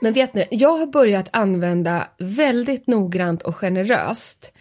Men 0.00 0.12
vet 0.12 0.34
ni, 0.34 0.48
jag 0.50 0.76
har 0.76 0.86
börjat 0.86 1.28
använda 1.32 2.08
väldigt 2.18 2.86
noggrant 2.86 3.42
och 3.42 3.56
generöst 3.56 4.52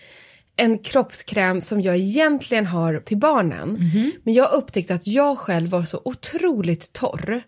en 0.61 0.79
kroppskräm 0.79 1.61
som 1.61 1.81
jag 1.81 1.97
egentligen 1.97 2.65
har 2.65 2.99
till 2.99 3.17
barnen. 3.17 3.91
Men 4.23 4.33
jag 4.33 4.51
upptäckte 4.53 4.93
att 4.93 5.07
jag 5.07 5.37
själv 5.37 5.69
var 5.69 5.83
så 5.83 6.01
otroligt 6.05 6.93
torr. 6.93 7.41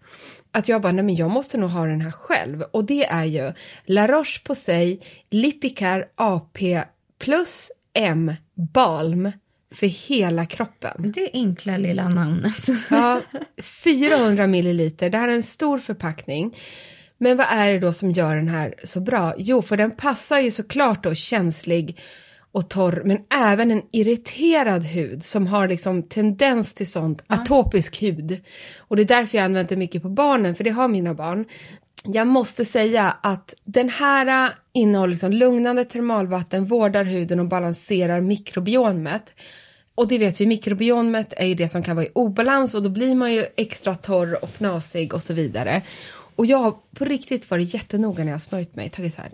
Att 0.52 0.68
jag 0.68 0.82
bara, 0.82 0.92
nej 0.92 1.06
men 1.06 1.16
jag 1.16 1.32
måste 1.32 1.58
nog 1.58 1.70
ha 1.70 1.86
den 1.86 2.02
här 2.02 2.12
själv. 2.12 2.62
Och 2.62 2.86
det 2.86 3.06
är 3.06 3.24
ju 3.24 3.54
La 3.86 4.08
Roche-Posay 4.08 5.00
Lipicare 5.32 6.06
AP 6.16 6.84
plus 7.20 7.72
M 7.94 8.34
Balm 8.74 9.32
för 9.74 9.88
hela 9.88 10.46
kroppen. 10.46 11.12
Det 11.16 11.30
enkla 11.34 11.78
lilla 11.78 12.10
namnet. 12.10 12.68
Ja, 12.90 13.22
400 13.84 14.48
milliliter. 14.48 15.10
Det 15.10 15.18
här 15.18 15.28
är 15.28 15.36
en 15.36 15.44
stor 15.44 15.80
förpackning. 15.80 16.58
Men 17.18 17.38
vad 17.38 17.48
är 17.50 17.72
det 17.72 17.80
då 17.80 17.94
som 17.94 18.12
gör 18.12 18.36
den 18.36 18.48
här 18.48 18.74
så 18.84 19.00
bra? 19.00 19.34
Jo, 19.38 19.62
för 19.62 19.78
den 19.78 19.92
passar 19.92 20.40
ju 20.40 20.52
såklart 20.52 21.04
då 21.04 21.16
känslig 21.16 22.00
och 22.54 22.70
torr, 22.70 23.02
men 23.06 23.18
även 23.30 23.72
en 23.72 23.82
irriterad 23.92 24.84
hud 24.84 25.24
som 25.24 25.48
har 25.48 25.68
liksom 25.68 26.04
tendens 26.04 26.74
till 26.74 26.92
sånt, 26.92 27.24
atopisk 27.28 28.02
hud. 28.02 28.42
Och 28.78 28.96
det 28.96 29.02
är 29.02 29.06
därför 29.06 29.38
jag 29.38 29.46
använder 29.46 29.70
det 29.70 29.80
mycket 29.80 30.02
på 30.02 30.10
barnen, 30.10 30.56
för 30.56 30.64
det 30.64 30.70
har 30.70 30.88
mina 30.88 31.14
barn. 31.14 31.46
Jag 32.06 32.28
måste 32.28 32.66
säga 32.66 33.18
att 33.24 33.54
den 33.64 33.90
här 33.90 34.46
äh, 34.46 34.52
innehåller 34.74 35.12
liksom 35.12 35.32
lugnande 35.32 35.86
termalvatten, 35.86 36.66
vårdar 36.66 37.04
huden 37.04 37.40
och 37.40 37.48
balanserar 37.48 38.22
mikrobiomet. 38.22 39.36
Och 39.96 40.08
det 40.08 40.18
vet 40.18 40.42
vi, 40.42 40.46
mikrobiomet 40.46 41.34
är 41.38 41.46
ju 41.46 41.56
det 41.56 41.70
som 41.70 41.84
kan 41.84 41.96
vara 41.96 42.06
i 42.06 42.12
obalans 42.14 42.74
och 42.74 42.84
då 42.84 42.90
blir 42.90 43.16
man 43.16 43.34
ju 43.34 43.46
extra 43.56 43.96
torr 43.96 44.44
och 44.44 44.50
fnasig 44.50 45.14
och 45.14 45.24
så 45.24 45.34
vidare. 45.34 45.82
Och 46.36 46.46
jag 46.46 46.58
har 46.58 46.76
på 46.96 47.06
riktigt 47.06 47.52
varit 47.52 47.74
jättenoga 47.74 48.24
när 48.24 48.32
jag 48.32 48.36
har 48.36 48.40
smörjt 48.40 48.76
mig, 48.76 48.90
tagit 48.90 49.16
så 49.16 49.22
här, 49.22 49.32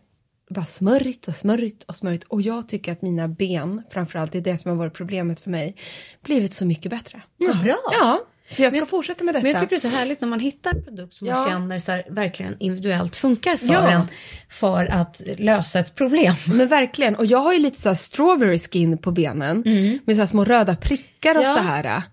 bara 0.50 0.66
smörjt 0.66 1.28
och 1.28 1.36
smörjt 1.36 1.84
och 1.84 1.96
smörjt 1.96 2.24
och 2.24 2.42
jag 2.42 2.70
tycker 2.70 2.92
att 2.92 3.02
mina 3.02 3.28
ben, 3.28 3.84
framförallt, 3.90 4.32
det 4.32 4.38
är 4.38 4.42
det 4.42 4.58
som 4.58 4.70
har 4.70 4.78
varit 4.78 4.94
problemet 4.94 5.40
för 5.40 5.50
mig, 5.50 5.76
blivit 6.24 6.54
så 6.54 6.66
mycket 6.66 6.92
bättre. 6.92 7.22
Vad 7.38 7.64
bra. 7.64 7.78
Ja, 7.92 8.20
så 8.52 8.62
jag 8.64 8.72
ska 8.74 8.80
Men- 8.80 8.88
fortsätta 8.88 9.24
med 9.24 9.34
detta. 9.36 9.44
Men 9.44 9.52
jag 9.52 9.62
tycker 9.62 9.76
det 9.76 9.88
är 9.88 9.90
så 9.92 9.98
härligt 9.98 10.22
när 10.22 10.28
man 10.28 10.40
hittar 10.40 10.72
en 10.76 10.84
produkt 10.84 11.14
som 11.14 11.28
man 11.28 11.38
Ja. 11.38 11.50
känner 11.50 11.80
så 11.80 11.92
här, 11.92 12.04
verkligen 12.10 12.56
individuellt 12.60 13.16
funkar 13.16 13.58
för 13.58 13.68
Ja. 13.74 13.92
en 13.92 14.02
för 14.50 14.86
att 14.86 15.22
lösa 15.38 15.80
ett 15.80 15.96
problem. 15.96 16.36
Men 16.48 16.68
verkligen, 16.68 17.16
och 17.16 17.26
jag 17.26 17.40
har 17.40 17.54
ju 17.54 17.60
lite 17.60 17.82
så 17.82 17.96
strawberry 17.96 18.60
skin 18.60 18.98
på 18.98 19.12
benen 19.12 19.64
med 20.06 20.18
så 20.18 20.28
små 20.28 20.46
röda 20.46 20.76
prickar 20.76 21.36
och 21.36 21.44
Ja. 21.44 21.54
så 21.54 21.60
här. 21.60 22.04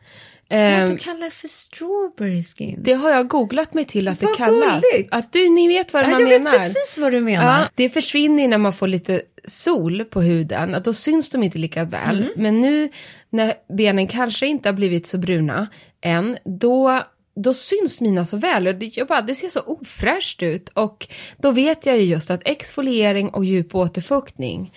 Att 0.48 0.52
Ehm, 0.56 0.90
du 0.90 0.96
kallar 0.96 1.24
det 1.24 1.30
för 1.30 1.48
strawberry 1.48 2.42
skin. 2.42 2.78
det 2.82 2.92
har 2.92 3.10
jag 3.10 3.28
googlat 3.28 3.74
mig 3.74 3.84
till 3.84 4.08
att 4.08 4.20
det 4.20 4.26
Vad 4.26 4.36
kallas. 4.36 4.82
gulligt. 4.92 5.08
Att 5.14 5.32
du, 5.32 5.48
ni 5.50 5.68
vet 5.68 5.92
vad 5.92 6.02
ja, 6.04 6.08
man 6.08 6.20
jag 6.20 6.28
vet 6.28 6.42
menar. 6.42 6.58
precis 6.58 6.98
vad 6.98 7.12
du 7.12 7.20
menar. 7.20 7.60
Ja, 7.60 7.68
det 7.74 7.90
försvinner 7.90 8.48
när 8.48 8.58
man 8.58 8.72
får 8.72 8.88
lite 8.88 9.22
sol 9.44 10.04
på 10.04 10.20
huden, 10.20 10.74
att 10.74 10.84
då 10.84 10.92
syns 10.92 11.30
de 11.30 11.42
inte 11.42 11.58
lika 11.58 11.84
väl. 11.84 12.18
Mm. 12.18 12.30
Men 12.36 12.60
nu 12.60 12.88
när 13.30 13.54
benen 13.76 14.06
kanske 14.06 14.46
inte 14.46 14.68
har 14.68 14.74
blivit 14.74 15.06
så 15.06 15.18
bruna 15.18 15.66
än, 16.00 16.36
då, 16.44 17.02
då 17.36 17.54
syns 17.54 18.00
mina 18.00 18.26
så 18.26 18.36
väl. 18.36 18.66
Och 18.66 18.74
det, 18.74 18.96
jag 18.96 19.06
bara, 19.06 19.20
det 19.22 19.34
ser 19.34 19.48
så 19.48 19.60
ofräscht 19.60 20.42
ut 20.42 20.68
och 20.68 21.08
då 21.38 21.50
vet 21.50 21.86
jag 21.86 21.96
ju 21.96 22.02
just 22.02 22.30
att 22.30 22.40
exfoliering 22.48 23.28
och 23.30 23.44
djup 23.44 23.74
återfuktning 23.74 24.72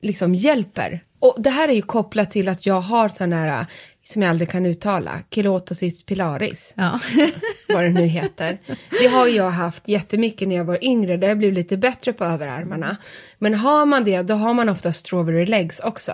liksom 0.00 0.34
hjälper. 0.34 1.04
Och 1.18 1.34
det 1.38 1.50
här 1.50 1.68
är 1.68 1.72
ju 1.72 1.82
kopplat 1.82 2.30
till 2.30 2.48
att 2.48 2.66
jag 2.66 2.80
har 2.80 3.08
sån 3.08 3.32
här, 3.32 3.66
som 4.08 4.22
jag 4.22 4.30
aldrig 4.30 4.50
kan 4.50 4.66
uttala, 4.66 5.18
kelotosis 5.30 6.04
pilaris 6.04 6.74
Ja. 6.76 7.00
vad 7.68 7.84
det 7.84 7.90
nu 7.90 8.02
heter. 8.06 8.58
Det 9.00 9.06
har 9.06 9.26
jag 9.26 9.50
haft 9.50 9.88
jättemycket 9.88 10.48
när 10.48 10.56
jag 10.56 10.64
var 10.64 10.84
yngre, 10.84 11.16
det 11.16 11.26
har 11.26 11.34
blivit 11.34 11.54
lite 11.54 11.76
bättre 11.76 12.12
på 12.12 12.24
överarmarna. 12.24 12.96
Men 13.38 13.54
har 13.54 13.86
man 13.86 14.04
det, 14.04 14.22
då 14.22 14.34
har 14.34 14.54
man 14.54 14.68
ofta 14.68 14.92
strawberry 14.92 15.46
legs 15.46 15.80
också. 15.80 16.12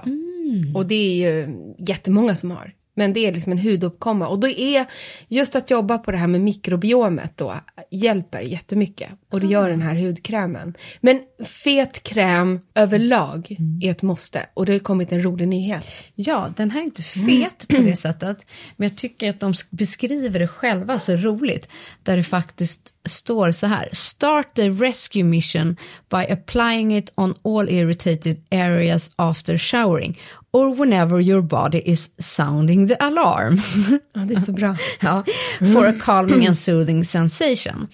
Och 0.75 0.87
det 0.87 0.95
är 0.95 1.31
ju 1.31 1.49
jättemånga 1.79 2.37
som 2.37 2.51
har. 2.51 2.73
Men 2.95 3.13
det 3.13 3.27
är 3.27 3.33
liksom 3.33 3.53
en 3.53 3.59
huduppkomma 3.59 4.29
och 4.29 4.39
då 4.39 4.49
är 4.49 4.87
just 5.29 5.57
att 5.57 5.71
jobba 5.71 5.99
på 5.99 6.11
det 6.11 6.17
här 6.17 6.27
med 6.27 6.41
mikrobiomet 6.41 7.37
då 7.37 7.55
hjälper 7.91 8.41
jättemycket. 8.41 9.11
Och 9.31 9.41
det 9.41 9.47
gör 9.47 9.69
den 9.69 9.83
här 9.83 9.95
hudkrämen. 9.95 10.75
Men 11.01 11.21
fet 11.45 12.03
kräm 12.03 12.61
överlag 12.75 13.57
är 13.83 13.91
ett 13.91 14.03
måste. 14.03 14.47
Och 14.55 14.67
det 14.67 14.73
har 14.73 14.79
kommit 14.79 15.13
en 15.13 15.23
rolig 15.23 15.49
nyhet. 15.49 15.87
Ja, 16.15 16.53
den 16.57 16.71
här 16.71 16.81
är 16.81 16.85
inte 16.85 17.03
fet 17.03 17.69
på 17.69 17.77
det 17.77 17.97
sättet, 17.97 18.51
men 18.77 18.89
jag 18.89 18.99
tycker 18.99 19.31
att 19.31 19.41
de 19.41 19.55
beskriver 19.71 20.39
det 20.39 20.49
själva 20.49 20.99
så 20.99 21.17
roligt, 21.17 21.69
där 22.03 22.17
det 22.17 22.23
faktiskt 22.23 22.95
står 23.05 23.51
så 23.51 23.67
här. 23.67 23.89
Start 23.93 24.55
the 24.55 24.71
rescue 24.71 25.25
mission 25.25 25.77
by 26.11 26.33
applying 26.33 26.97
it 26.97 27.13
on 27.15 27.35
all 27.45 27.69
irritated 27.69 28.43
areas 28.51 29.13
after 29.17 29.59
showering 29.59 30.19
or 30.53 30.75
whenever 30.75 31.21
your 31.21 31.43
body 31.43 31.83
is 31.85 32.11
sounding 32.19 32.89
the 32.89 32.97
alarm. 33.01 33.61
Ja, 34.13 34.21
det 34.21 34.35
är 34.35 34.41
så 34.41 34.53
bra. 34.53 34.77
ja, 35.01 35.25
for 35.59 35.87
a 35.87 35.95
calming 36.01 36.47
and 36.47 36.59
soothing 36.59 37.05
sensation. 37.05 37.89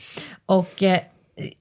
Och 0.47 0.83
eh, 0.83 1.01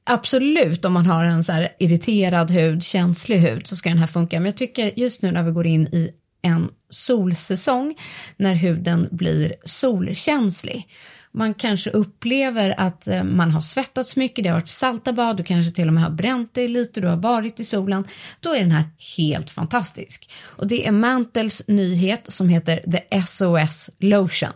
absolut, 0.04 0.86
om 0.86 0.94
man 0.94 1.06
har 1.06 1.26
en 1.26 1.44
så 1.44 1.52
här 1.52 1.70
irriterad 1.80 2.52
hud, 2.52 2.84
känslig 2.84 3.38
hud, 3.38 3.68
så 3.68 3.76
ska 3.76 3.90
den 3.90 3.98
här 3.98 4.08
funka. 4.08 4.40
Men 4.40 4.46
jag 4.46 4.58
tycker 4.58 5.00
just 5.00 5.22
nu 5.22 5.32
när 5.32 5.44
vi 5.44 5.52
går 5.52 5.68
in 5.68 5.88
i 5.88 6.12
en 6.42 6.70
solsäsong, 6.90 7.96
när 8.38 8.56
huden 8.56 9.08
blir 9.12 9.56
solkänslig, 9.66 10.88
man 11.36 11.54
kanske 11.54 11.90
upplever 11.90 12.76
att 12.78 13.08
eh, 13.08 13.24
man 13.24 13.52
har 13.52 13.62
svettats 13.62 14.16
mycket, 14.16 14.44
det 14.44 14.50
har 14.50 14.60
varit 14.60 14.70
salta 14.70 15.14
bad, 15.14 15.38
du 15.38 15.44
kanske 15.44 15.72
till 15.72 15.88
och 15.88 15.94
med 15.94 16.04
har 16.04 16.12
bränt 16.12 16.54
dig 16.54 16.68
lite, 16.68 17.02
du 17.02 17.08
har 17.08 17.18
varit 17.18 17.60
i 17.60 17.66
solen, 17.66 18.06
då 18.40 18.56
är 18.56 18.60
den 18.60 18.72
här 18.72 18.84
helt 19.18 19.50
fantastisk. 19.50 20.30
Och 20.44 20.68
det 20.68 20.88
är 20.88 20.92
Mantels 20.92 21.68
nyhet 21.68 22.26
som 22.28 22.50
heter 22.50 22.92
The 22.92 23.22
SOS 23.22 23.90
Lotion. 24.00 24.54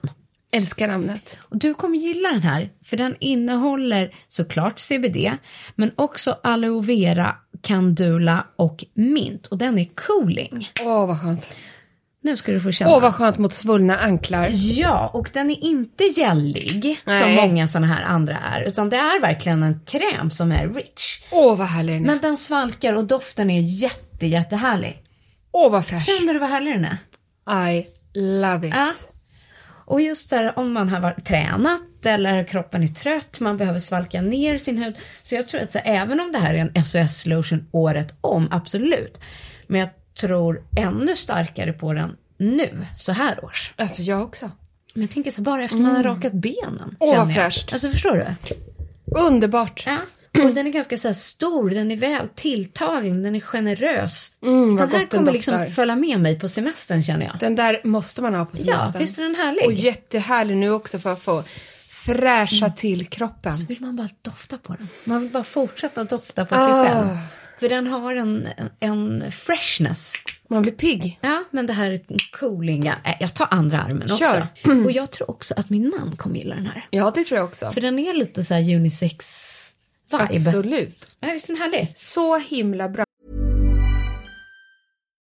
Älskar 0.51 0.87
namnet. 0.87 1.37
Och 1.41 1.57
du 1.57 1.73
kommer 1.73 1.97
gilla 1.97 2.31
den 2.31 2.41
här, 2.41 2.69
för 2.83 2.97
den 2.97 3.15
innehåller 3.19 4.13
såklart 4.27 4.79
CBD, 4.79 5.31
men 5.75 5.91
också 5.95 6.37
aloe 6.43 6.81
vera, 6.81 7.35
candula 7.61 8.47
och 8.55 8.85
mint. 8.93 9.47
Och 9.47 9.57
den 9.57 9.79
är 9.79 9.87
cooling. 9.95 10.71
Åh, 10.81 11.07
vad 11.07 11.21
skönt. 11.21 11.49
Nu 12.21 12.37
ska 12.37 12.51
du 12.51 12.61
få 12.61 12.71
känna. 12.71 12.95
Åh, 12.95 13.01
vad 13.01 13.15
skönt 13.15 13.37
mot 13.37 13.53
svullna 13.53 13.97
anklar. 13.97 14.49
Ja, 14.51 15.11
och 15.13 15.29
den 15.33 15.49
är 15.49 15.63
inte 15.63 16.03
gällig 16.03 17.01
som 17.05 17.13
Nej. 17.13 17.35
många 17.35 17.67
sådana 17.67 17.87
här 17.87 18.03
andra 18.03 18.37
är, 18.37 18.61
utan 18.61 18.89
det 18.89 18.97
är 18.97 19.21
verkligen 19.21 19.63
en 19.63 19.79
kräm 19.85 20.31
som 20.31 20.51
är 20.51 20.67
rich. 20.67 21.23
Åh, 21.31 21.57
vad 21.57 21.67
härlig 21.67 21.95
den 21.95 22.03
är. 22.03 22.07
Men 22.07 22.19
den 22.19 22.37
svalkar 22.37 22.93
och 22.93 23.05
doften 23.05 23.49
är 23.49 23.61
jätte, 23.61 24.27
jättehärlig. 24.27 25.03
Åh, 25.51 25.71
vad 25.71 25.85
fräsch. 25.85 26.05
Känner 26.05 26.33
du 26.33 26.39
vad 26.39 26.49
härlig 26.49 26.73
den 26.73 26.85
är? 26.85 26.97
I 27.71 27.85
love 28.13 28.67
it. 28.67 28.73
Ja. 28.75 28.93
Och 29.85 30.01
just 30.01 30.29
där 30.29 30.59
om 30.59 30.73
man 30.73 30.89
har 30.89 31.11
tränat 31.11 31.81
eller 32.05 32.43
kroppen 32.43 32.83
är 32.83 32.87
trött, 32.87 33.39
man 33.39 33.57
behöver 33.57 33.79
svalka 33.79 34.21
ner 34.21 34.57
sin 34.57 34.77
hud. 34.77 34.95
Så 35.23 35.35
jag 35.35 35.47
tror 35.47 35.61
att 35.61 35.71
så, 35.71 35.79
även 35.83 36.19
om 36.19 36.31
det 36.31 36.39
här 36.39 36.53
är 36.53 36.71
en 36.75 36.85
SOS 36.85 37.25
lotion 37.25 37.67
året 37.71 38.13
om, 38.21 38.47
absolut. 38.51 39.19
Men 39.67 39.79
jag 39.79 39.89
tror 40.19 40.61
ännu 40.77 41.15
starkare 41.15 41.73
på 41.73 41.93
den 41.93 42.15
nu, 42.37 42.85
så 42.97 43.11
här 43.11 43.45
års. 43.45 43.73
Alltså, 43.75 44.01
jag 44.01 44.21
också. 44.21 44.51
Men 44.93 45.01
jag 45.01 45.11
tänker 45.11 45.31
så 45.31 45.41
bara 45.41 45.63
efter 45.63 45.77
man 45.77 45.95
har 45.95 46.03
rakat 46.03 46.33
benen. 46.33 46.95
Åh, 46.99 47.17
vad 47.17 47.33
fräscht. 47.35 47.73
Alltså 47.73 47.89
förstår 47.89 48.13
du? 48.15 48.25
Underbart. 49.19 49.83
Ja. 49.85 49.97
Och 50.43 50.53
den 50.53 50.67
är 50.67 50.71
ganska 50.71 50.97
så 50.97 51.13
stor, 51.13 51.69
den 51.69 51.91
är 51.91 51.97
väl 51.97 52.27
tilltagen, 52.27 53.23
den 53.23 53.35
är 53.35 53.39
generös. 53.39 54.31
Mm, 54.43 54.75
den 54.75 54.89
här 54.91 54.99
gott 54.99 55.09
den 55.11 55.19
kommer 55.19 55.31
liksom 55.31 55.65
följa 55.65 55.95
med 55.95 56.19
mig 56.19 56.39
på 56.39 56.47
semestern 56.49 57.03
känner 57.03 57.25
jag. 57.25 57.35
Den 57.39 57.55
där 57.55 57.79
måste 57.83 58.21
man 58.21 58.33
ha 58.35 58.45
på 58.45 58.51
Ja, 58.53 58.63
semestern. 58.65 58.99
visst 59.01 59.19
är 59.19 59.23
den 59.23 59.35
härlig? 59.35 59.65
Och 59.65 59.73
jättehärlig 59.73 60.57
nu 60.57 60.71
också 60.71 60.99
för 60.99 61.13
att 61.13 61.21
få 61.23 61.43
fräscha 61.89 62.65
Mm. 62.65 62.75
till 62.75 63.07
kroppen. 63.07 63.57
Så 63.57 63.65
vill 63.65 63.81
man 63.81 63.95
bara 63.95 64.09
dofta 64.21 64.57
på 64.57 64.73
den. 64.73 64.87
Man 65.03 65.21
vill 65.21 65.29
bara 65.31 65.43
fortsätta 65.43 66.03
dofta 66.03 66.45
på 66.45 66.55
sig 66.55 66.65
Ah. 66.65 66.85
själv. 66.85 67.17
För 67.59 67.69
den 67.69 67.87
har 67.87 68.15
en, 68.15 68.47
en 68.79 69.31
freshness. 69.31 70.13
Man 70.49 70.61
blir 70.61 70.71
pigg. 70.71 71.19
Ja, 71.21 71.43
men 71.51 71.67
det 71.67 71.73
här 71.73 72.01
coolinga. 72.31 72.97
Äh, 73.03 73.13
jag 73.19 73.33
tar 73.33 73.47
andra 73.51 73.81
armen 73.81 74.11
också. 74.11 74.25
Kör. 74.25 74.47
Och 74.85 74.91
jag 74.91 75.11
tror 75.11 75.31
också 75.31 75.53
att 75.57 75.69
min 75.69 75.89
man 75.89 76.15
kommer 76.17 76.35
gilla 76.35 76.55
den 76.55 76.65
här. 76.65 76.85
Ja, 76.89 77.11
det 77.15 77.23
tror 77.23 77.37
jag 77.37 77.45
också. 77.45 77.71
För 77.71 77.81
den 77.81 77.99
är 77.99 78.13
lite 78.13 78.43
så 78.43 78.53
här 78.53 78.61
unisex-vibe. 78.61 80.47
Absolut. 80.47 81.17
Ja, 81.19 81.29
visst 81.33 81.49
är 81.49 81.53
den 81.53 81.61
härlig? 81.61 81.97
Så 81.97 82.37
himla 82.37 82.89
bra. 82.89 83.05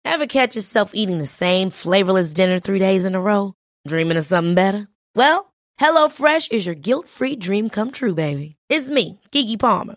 Ever 0.08 0.26
catch 0.26 0.56
yourself 0.56 0.90
eating 0.94 1.18
the 1.18 1.26
same 1.26 1.70
flavorless 1.70 2.34
dinner 2.34 2.60
three 2.60 2.78
days 2.78 3.06
in 3.06 3.14
a 3.14 3.20
row? 3.20 3.52
Dreaming 3.88 4.18
of 4.18 4.26
something 4.26 4.54
better? 4.54 4.86
Well, 5.14 5.52
HelloFresh 5.80 6.52
is 6.52 6.66
your 6.66 6.76
guilt-free 6.76 7.36
dream 7.36 7.70
come 7.70 7.90
true, 7.90 8.14
baby. 8.14 8.56
It's 8.72 8.90
me, 8.90 9.20
Kiki 9.32 9.56
Palmer. 9.56 9.96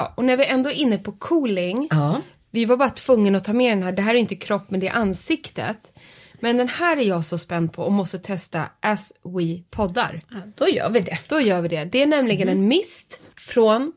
Ja, 0.00 0.12
och 0.16 0.24
när 0.24 0.36
vi 0.36 0.44
ändå 0.44 0.70
är 0.70 0.74
inne 0.74 0.98
på 0.98 1.12
cooling. 1.12 1.88
Ja. 1.90 2.20
Vi 2.50 2.64
var 2.64 2.76
bara 2.76 2.90
tvungna 2.90 3.38
att 3.38 3.44
ta 3.44 3.52
med 3.52 3.72
den 3.72 3.82
här. 3.82 3.92
Det 3.92 4.02
här 4.02 4.14
är 4.14 4.18
inte 4.18 4.36
kropp 4.36 4.70
men 4.70 4.80
det 4.80 4.88
är 4.88 4.92
ansiktet. 4.92 5.98
Men 6.40 6.56
den 6.56 6.68
här 6.68 6.96
är 6.96 7.02
jag 7.02 7.24
så 7.24 7.38
spänd 7.38 7.72
på 7.72 7.82
och 7.82 7.92
måste 7.92 8.18
testa 8.18 8.70
as 8.80 9.12
we 9.24 9.62
poddar. 9.70 10.20
Då 10.56 10.68
gör 10.68 10.90
vi 10.90 11.00
det. 11.00 11.18
Då 11.28 11.40
gör 11.40 11.60
vi 11.60 11.68
det. 11.68 11.84
Det 11.84 12.02
är 12.02 12.06
nämligen 12.06 12.48
en 12.48 12.68
mist 12.68 13.20
från 13.36 13.92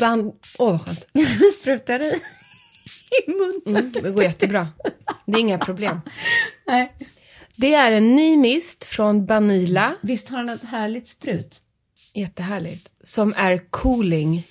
band... 0.00 0.32
Åh 0.58 0.70
vad 0.70 0.82
skönt. 0.82 1.06
Sprutar 1.60 1.98
det 1.98 2.14
i 3.10 3.30
munnen. 3.30 3.76
Mm, 3.76 3.92
det 3.92 4.10
går 4.10 4.24
jättebra. 4.24 4.66
Det 5.26 5.32
är 5.32 5.40
inga 5.40 5.58
problem. 5.58 6.00
Nej. 6.66 6.92
Det 7.56 7.74
är 7.74 7.90
en 7.90 8.14
ny 8.16 8.36
mist 8.36 8.84
från 8.84 9.26
Banila. 9.26 9.94
Visst 10.00 10.28
har 10.28 10.38
den 10.38 10.48
ett 10.48 10.64
härligt 10.64 11.06
sprut? 11.06 11.60
Jättehärligt. 12.14 12.90
Som 13.02 13.34
är 13.36 13.70
cooling. 13.70 14.46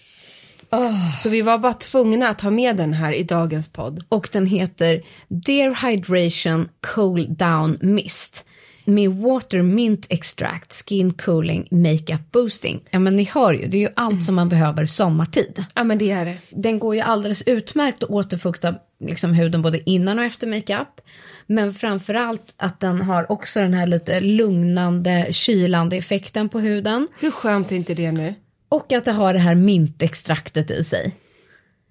Så 1.23 1.29
vi 1.29 1.41
var 1.41 1.58
bara 1.58 1.73
tvungna 1.73 2.29
att 2.29 2.41
ha 2.41 2.49
med 2.49 2.75
den 2.75 2.93
här 2.93 3.13
i 3.13 3.23
dagens 3.23 3.67
podd. 3.67 4.03
Och 4.10 4.29
den 4.32 4.45
heter 4.45 5.01
Dear 5.27 5.89
Hydration 5.89 6.69
Cool 6.82 7.36
Down 7.36 7.77
Mist 7.82 8.45
med 8.86 9.10
Water 9.10 9.62
Mint 9.62 10.08
Extract 10.10 10.73
Skin 10.73 11.13
Cooling 11.13 11.67
Makeup 11.71 12.32
Boosting. 12.32 12.82
Ja 12.89 12.99
men 12.99 13.15
ni 13.15 13.23
hör 13.23 13.53
ju, 13.53 13.67
det 13.67 13.77
är 13.77 13.82
ju 13.82 13.93
allt 13.95 14.23
som 14.23 14.36
man 14.36 14.49
behöver 14.49 14.86
sommartid. 14.86 15.65
Ja 15.73 15.84
men 15.84 15.97
det 15.97 16.12
är 16.12 16.25
det. 16.25 16.38
Den 16.49 16.79
går 16.79 16.95
ju 16.95 17.01
alldeles 17.01 17.41
utmärkt 17.41 18.03
att 18.03 18.10
återfukta 18.10 18.75
liksom, 18.99 19.34
huden 19.34 19.62
både 19.62 19.89
innan 19.89 20.19
och 20.19 20.25
efter 20.25 20.47
makeup. 20.47 21.01
Men 21.47 21.73
framförallt 21.73 22.53
att 22.58 22.79
den 22.79 23.01
har 23.01 23.32
också 23.32 23.60
den 23.60 23.73
här 23.73 23.88
lite 23.88 24.19
lugnande, 24.19 25.27
kylande 25.32 25.97
effekten 25.97 26.49
på 26.49 26.60
huden. 26.60 27.08
Hur 27.19 27.32
skönt 27.32 27.71
är 27.71 27.75
inte 27.75 27.93
det 27.93 28.12
nu? 28.12 28.36
Och 28.69 28.93
att 28.93 29.05
det 29.05 29.12
har 29.12 29.34
det 29.34 29.39
här 29.39 29.55
mintextraktet 29.55 30.71
i 30.71 30.84
sig. 30.84 31.15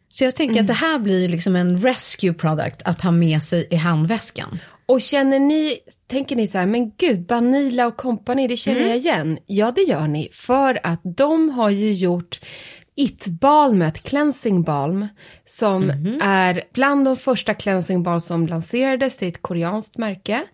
Så 0.09 0.25
jag 0.25 0.35
tänker 0.37 0.61
att 0.61 0.67
det 0.67 0.73
här 0.73 0.99
blir 0.99 1.23
ju 1.23 1.29
liksom 1.29 1.57
en 1.57 1.83
rescue 1.83 2.33
product 2.33 2.83
att 2.85 3.03
ha 3.03 3.11
med 3.11 3.43
sig 3.43 3.67
i 3.71 3.77
handväskan. 3.77 4.59
Och 4.87 5.03
känner 5.03 5.39
ni, 5.39 5.79
tänker 6.07 6.37
ni 6.37 6.49
så 6.49 6.59
här, 6.59 6.67
men 6.67 6.93
gud, 6.97 7.27
Banila 7.27 7.87
och 7.87 7.97
Company, 7.97 8.47
det 8.47 8.57
känner 8.57 8.81
jag 8.81 8.97
igen. 8.97 9.39
Ja, 9.47 9.73
det 9.75 9.83
gör 9.83 10.07
ni, 10.07 10.29
för 10.33 10.81
att 10.83 11.01
de 11.03 11.51
har 11.51 11.71
ju 11.71 11.93
gjort 11.93 12.41
It-balmet, 12.95 14.03
cleansing 14.03 14.63
balm, 14.63 15.09
som 15.47 15.91
är 16.23 16.63
bland 16.73 17.05
de 17.05 17.17
första 17.17 17.55
cleansing 17.55 18.03
balm 18.03 18.21
som 18.21 18.47
lanserades, 18.47 19.19
det 19.19 19.27
är 19.27 19.29
ett 19.29 19.43
koreanskt 19.43 19.99
märke. 19.99 20.45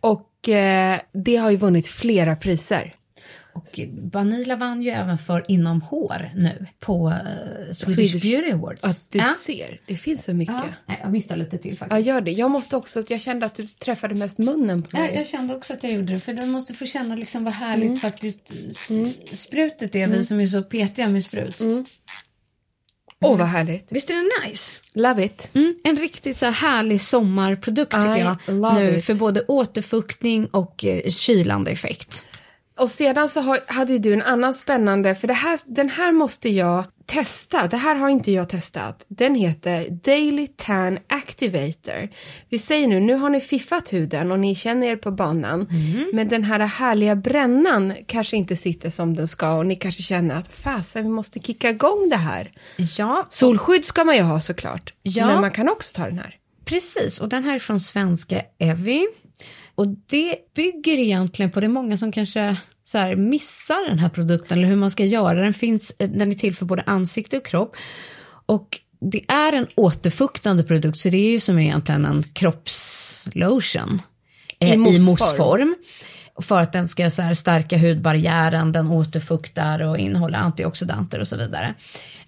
Och 0.00 0.48
eh, 0.48 1.00
det 1.12 1.36
har 1.36 1.50
ju 1.50 1.56
vunnit 1.56 1.86
flera 1.86 2.36
priser. 2.36 2.94
Och 3.54 3.80
Vanilla 4.12 4.56
vann 4.56 4.82
ju 4.82 4.90
även 4.90 5.18
för 5.18 5.44
inom 5.48 5.80
hår 5.82 6.30
nu 6.36 6.66
på 6.80 7.08
eh, 7.08 7.72
Swedish, 7.72 8.14
Swedish- 8.14 8.22
Beauty 8.22 8.52
Awards. 8.52 8.84
Att 8.84 9.06
du 9.10 9.18
ja. 9.18 9.34
ser, 9.38 9.80
det 9.86 9.96
finns 9.96 10.24
så 10.24 10.32
mycket. 10.32 10.54
Ja, 10.86 10.94
jag 11.02 11.12
missade 11.12 11.40
lite 11.40 11.58
till 11.58 11.70
Ja, 11.70 11.76
faktiskt. 11.76 12.06
gör 12.06 12.20
det. 12.20 12.30
Jag 12.30 12.50
måste 12.50 12.76
också, 12.76 13.04
jag 13.08 13.20
kände 13.20 13.46
att 13.46 13.54
du 13.54 13.66
träffade 13.66 14.14
mest 14.14 14.38
munnen 14.38 14.82
på 14.82 14.88
Ja, 14.92 14.98
mig. 14.98 15.14
jag 15.14 15.26
kände 15.26 15.54
också 15.56 15.72
att 15.72 15.82
jag 15.82 15.92
gjorde 15.92 16.12
det, 16.14 16.20
för 16.20 16.32
du 16.34 16.46
måste 16.46 16.74
få 16.74 16.86
känna 16.86 17.14
liksom 17.16 17.44
vad 17.44 17.54
härligt 17.54 17.84
Mm. 17.86 17.96
faktiskt 17.96 18.50
s- 18.70 19.40
sprutet 19.40 19.94
är, 19.94 20.06
vi 20.06 20.24
som 20.24 20.40
är 20.40 20.46
så 20.46 20.62
petiga 20.62 21.08
med 21.08 21.24
sprut. 21.24 21.60
Mm. 21.60 21.84
Åh, 23.24 23.38
vad 23.38 23.46
härligt. 23.46 23.86
Visst 23.92 24.10
är 24.10 24.14
det 24.14 24.48
nice? 24.48 24.82
Love 24.94 25.24
it. 25.24 25.50
Mm, 25.54 25.74
en 25.84 25.96
riktigt 25.96 26.36
så 26.36 26.44
här 26.46 26.52
härlig 26.52 27.00
sommarprodukt 27.00 27.92
tycker 27.92 28.16
I 28.16 28.20
jag 28.20 28.74
nu 28.74 28.96
it. 28.98 29.04
för 29.04 29.14
både 29.14 29.44
återfuktning 29.48 30.46
och 30.46 30.84
eh, 30.84 31.10
kylande 31.10 31.70
effekt. 31.70 32.26
Och 32.82 32.90
sedan 32.90 33.28
så 33.28 33.40
har, 33.40 33.58
hade 33.66 33.98
du 33.98 34.12
en 34.12 34.22
annan 34.22 34.54
spännande, 34.54 35.14
för 35.14 35.28
det 35.28 35.34
här, 35.34 35.60
den 35.66 35.88
här 35.88 36.12
måste 36.12 36.48
jag 36.48 36.84
testa. 37.06 37.66
Det 37.66 37.76
här 37.76 37.94
har 37.94 38.08
inte 38.08 38.32
jag 38.32 38.48
testat. 38.48 39.04
Den 39.08 39.34
heter 39.34 39.90
Daily 39.90 40.46
Tan 40.46 40.98
Activator. 41.08 42.08
Vi 42.48 42.58
säger 42.58 42.88
nu, 42.88 43.00
nu 43.00 43.14
har 43.14 43.30
ni 43.30 43.40
fiffat 43.40 43.92
huden 43.92 44.32
och 44.32 44.38
ni 44.38 44.54
känner 44.54 44.86
er 44.86 44.96
på 44.96 45.10
banan. 45.10 45.68
Men 46.12 46.28
den 46.28 46.44
här 46.44 46.60
härliga 46.60 47.16
brännan 47.16 47.94
kanske 48.06 48.36
inte 48.36 48.56
sitter 48.56 48.90
som 48.90 49.14
den 49.14 49.28
ska 49.28 49.52
och 49.52 49.66
ni 49.66 49.76
kanske 49.76 50.02
känner 50.02 50.34
att 50.34 50.54
fasen, 50.54 51.02
vi 51.02 51.08
måste 51.08 51.38
kicka 51.38 51.70
igång 51.70 52.08
det 52.10 52.16
här. 52.16 52.52
Ja, 52.98 53.26
Solskydd 53.30 53.84
ska 53.84 54.04
man 54.04 54.16
ju 54.16 54.22
ha 54.22 54.40
såklart. 54.40 54.94
Ja. 55.02 55.26
Men 55.26 55.40
man 55.40 55.50
kan 55.50 55.68
också 55.68 55.96
ta 55.96 56.04
den 56.04 56.18
här. 56.18 56.36
Precis, 56.64 57.20
och 57.20 57.28
den 57.28 57.44
här 57.44 57.54
är 57.54 57.58
från 57.58 57.80
svenska 57.80 58.42
Evi. 58.58 59.06
Och 59.74 59.86
det 59.88 60.36
bygger 60.54 60.98
egentligen 60.98 61.50
på, 61.50 61.60
det 61.60 61.66
är 61.66 61.68
många 61.68 61.96
som 61.96 62.12
kanske 62.12 62.56
så 62.92 62.98
här 62.98 63.16
missar 63.16 63.88
den 63.88 63.98
här 63.98 64.08
produkten 64.08 64.58
eller 64.58 64.68
hur 64.68 64.76
man 64.76 64.90
ska 64.90 65.04
göra. 65.04 65.40
Den, 65.40 65.54
finns, 65.54 65.96
eh, 65.98 66.10
den 66.10 66.30
är 66.30 66.34
till 66.34 66.56
för 66.56 66.66
både 66.66 66.82
ansikte 66.82 67.36
och 67.36 67.46
kropp. 67.46 67.76
Och 68.46 68.80
det 69.00 69.24
är 69.28 69.52
en 69.52 69.66
återfuktande 69.74 70.62
produkt 70.62 70.98
så 70.98 71.08
det 71.08 71.16
är 71.16 71.30
ju 71.30 71.40
som 71.40 71.58
egentligen 71.58 72.04
en 72.04 72.22
kroppslotion. 72.22 74.02
eh, 74.58 74.74
I 74.74 74.76
mousse-form. 74.76 75.74
För 76.40 76.60
att 76.60 76.72
den 76.72 76.88
ska 76.88 77.10
så 77.10 77.22
här 77.22 77.34
stärka 77.34 77.78
hudbarriären, 77.78 78.72
den 78.72 78.88
återfuktar 78.88 79.82
och 79.82 79.98
innehåller 79.98 80.38
antioxidanter 80.38 81.20
och 81.20 81.28
så 81.28 81.36
vidare. 81.36 81.74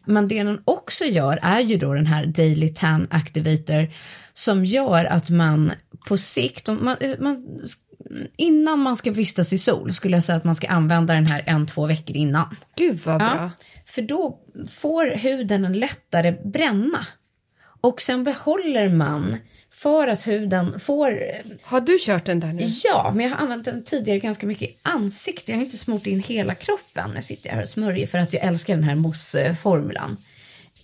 Men 0.04 0.28
det 0.28 0.42
den 0.42 0.60
också 0.64 1.04
gör 1.04 1.38
är 1.42 1.60
ju 1.60 1.76
då 1.76 1.94
den 1.94 2.06
här 2.06 2.26
Daily 2.26 2.74
Tan 2.74 3.06
Activator 3.10 3.92
som 4.32 4.64
gör 4.64 5.04
att 5.04 5.30
man 5.30 5.72
på 6.08 6.18
sikt, 6.18 6.68
man, 6.68 6.96
man, 7.18 7.60
innan 8.36 8.78
man 8.78 8.96
ska 8.96 9.10
vistas 9.10 9.52
i 9.52 9.58
sol 9.58 9.92
skulle 9.92 10.16
jag 10.16 10.24
säga 10.24 10.36
att 10.36 10.44
man 10.44 10.54
ska 10.54 10.68
använda 10.68 11.14
den 11.14 11.26
här 11.26 11.42
en, 11.46 11.66
två 11.66 11.86
veckor 11.86 12.16
innan. 12.16 12.56
Gud 12.76 13.00
vad 13.04 13.18
bra. 13.18 13.34
Ja, 13.36 13.50
för 13.86 14.02
då 14.02 14.38
får 14.70 15.16
huden 15.16 15.64
en 15.64 15.72
lättare 15.72 16.32
bränna. 16.44 17.06
Och 17.80 18.00
sen 18.00 18.24
behåller 18.24 18.88
man, 18.88 19.36
för 19.70 20.08
att 20.08 20.26
huden 20.26 20.80
får 20.80 21.22
Har 21.62 21.80
du 21.80 21.98
kört 22.00 22.24
den 22.24 22.40
där 22.40 22.52
nu? 22.52 22.66
Ja, 22.84 23.12
men 23.14 23.24
jag 23.24 23.30
har 23.36 23.38
använt 23.42 23.64
den 23.64 23.84
tidigare 23.84 24.18
ganska 24.18 24.46
mycket 24.46 24.70
i 24.70 24.76
ansiktet. 24.82 25.48
Jag 25.48 25.56
har 25.56 25.62
inte 25.62 25.78
smort 25.78 26.06
in 26.06 26.20
hela 26.22 26.54
kroppen. 26.54 27.10
Nu 27.14 27.22
sitter 27.22 27.48
jag 27.48 27.54
här 27.56 27.62
och 27.62 27.68
smörjer 27.68 28.06
för 28.06 28.18
att 28.18 28.32
jag 28.32 28.42
älskar 28.42 28.74
den 28.74 28.84
här 28.84 28.94
mousse-formulan. 28.94 30.16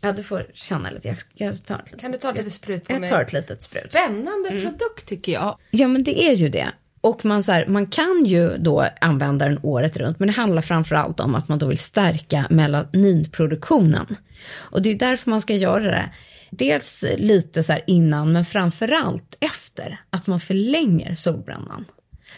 Ja, 0.01 0.13
du 0.13 0.23
får 0.23 0.47
känna 0.55 0.91
lite. 0.91 1.17
Jag 1.35 1.55
ska 1.55 1.75
ta 1.75 1.81
ett 1.83 1.87
litet 1.87 2.01
Kan 2.01 2.13
du 2.13 2.19
ta 2.19 2.33
lite 2.33 2.51
sprut 2.51 2.87
på 2.87 2.93
Jag 2.93 3.01
mig? 3.01 3.11
tar 3.11 3.21
ett 3.23 3.33
litet 3.33 3.63
sprut. 3.63 3.91
Spännande 3.91 4.51
produkt 4.51 5.07
tycker 5.09 5.33
jag. 5.33 5.59
Ja, 5.71 5.89
men 5.89 6.05
det 6.05 6.23
är 6.23 6.33
ju 6.35 6.49
det. 6.49 6.69
Och 7.01 7.25
man, 7.25 7.43
så 7.43 7.53
här, 7.53 7.67
man 7.67 7.87
kan 7.87 8.25
ju 8.25 8.57
då 8.59 8.89
använda 9.01 9.49
den 9.49 9.61
året 9.63 9.97
runt, 9.97 10.19
men 10.19 10.29
det 10.29 10.35
handlar 10.35 10.63
framför 10.63 10.95
allt 10.95 11.21
om 11.21 11.35
att 11.35 11.49
man 11.49 11.59
då 11.59 11.67
vill 11.67 11.79
stärka 11.79 12.47
melaninproduktionen. 12.51 14.17
Och 14.53 14.83
det 14.83 14.91
är 14.91 14.99
därför 14.99 15.31
man 15.31 15.41
ska 15.41 15.55
göra 15.55 15.85
det. 15.85 16.11
Dels 16.51 17.05
lite 17.17 17.63
så 17.63 17.73
här 17.73 17.83
innan, 17.87 18.33
men 18.33 18.45
framför 18.45 18.93
allt 18.93 19.37
efter, 19.41 20.01
att 20.11 20.27
man 20.27 20.41
förlänger 20.41 21.15
solbrännan. 21.15 21.85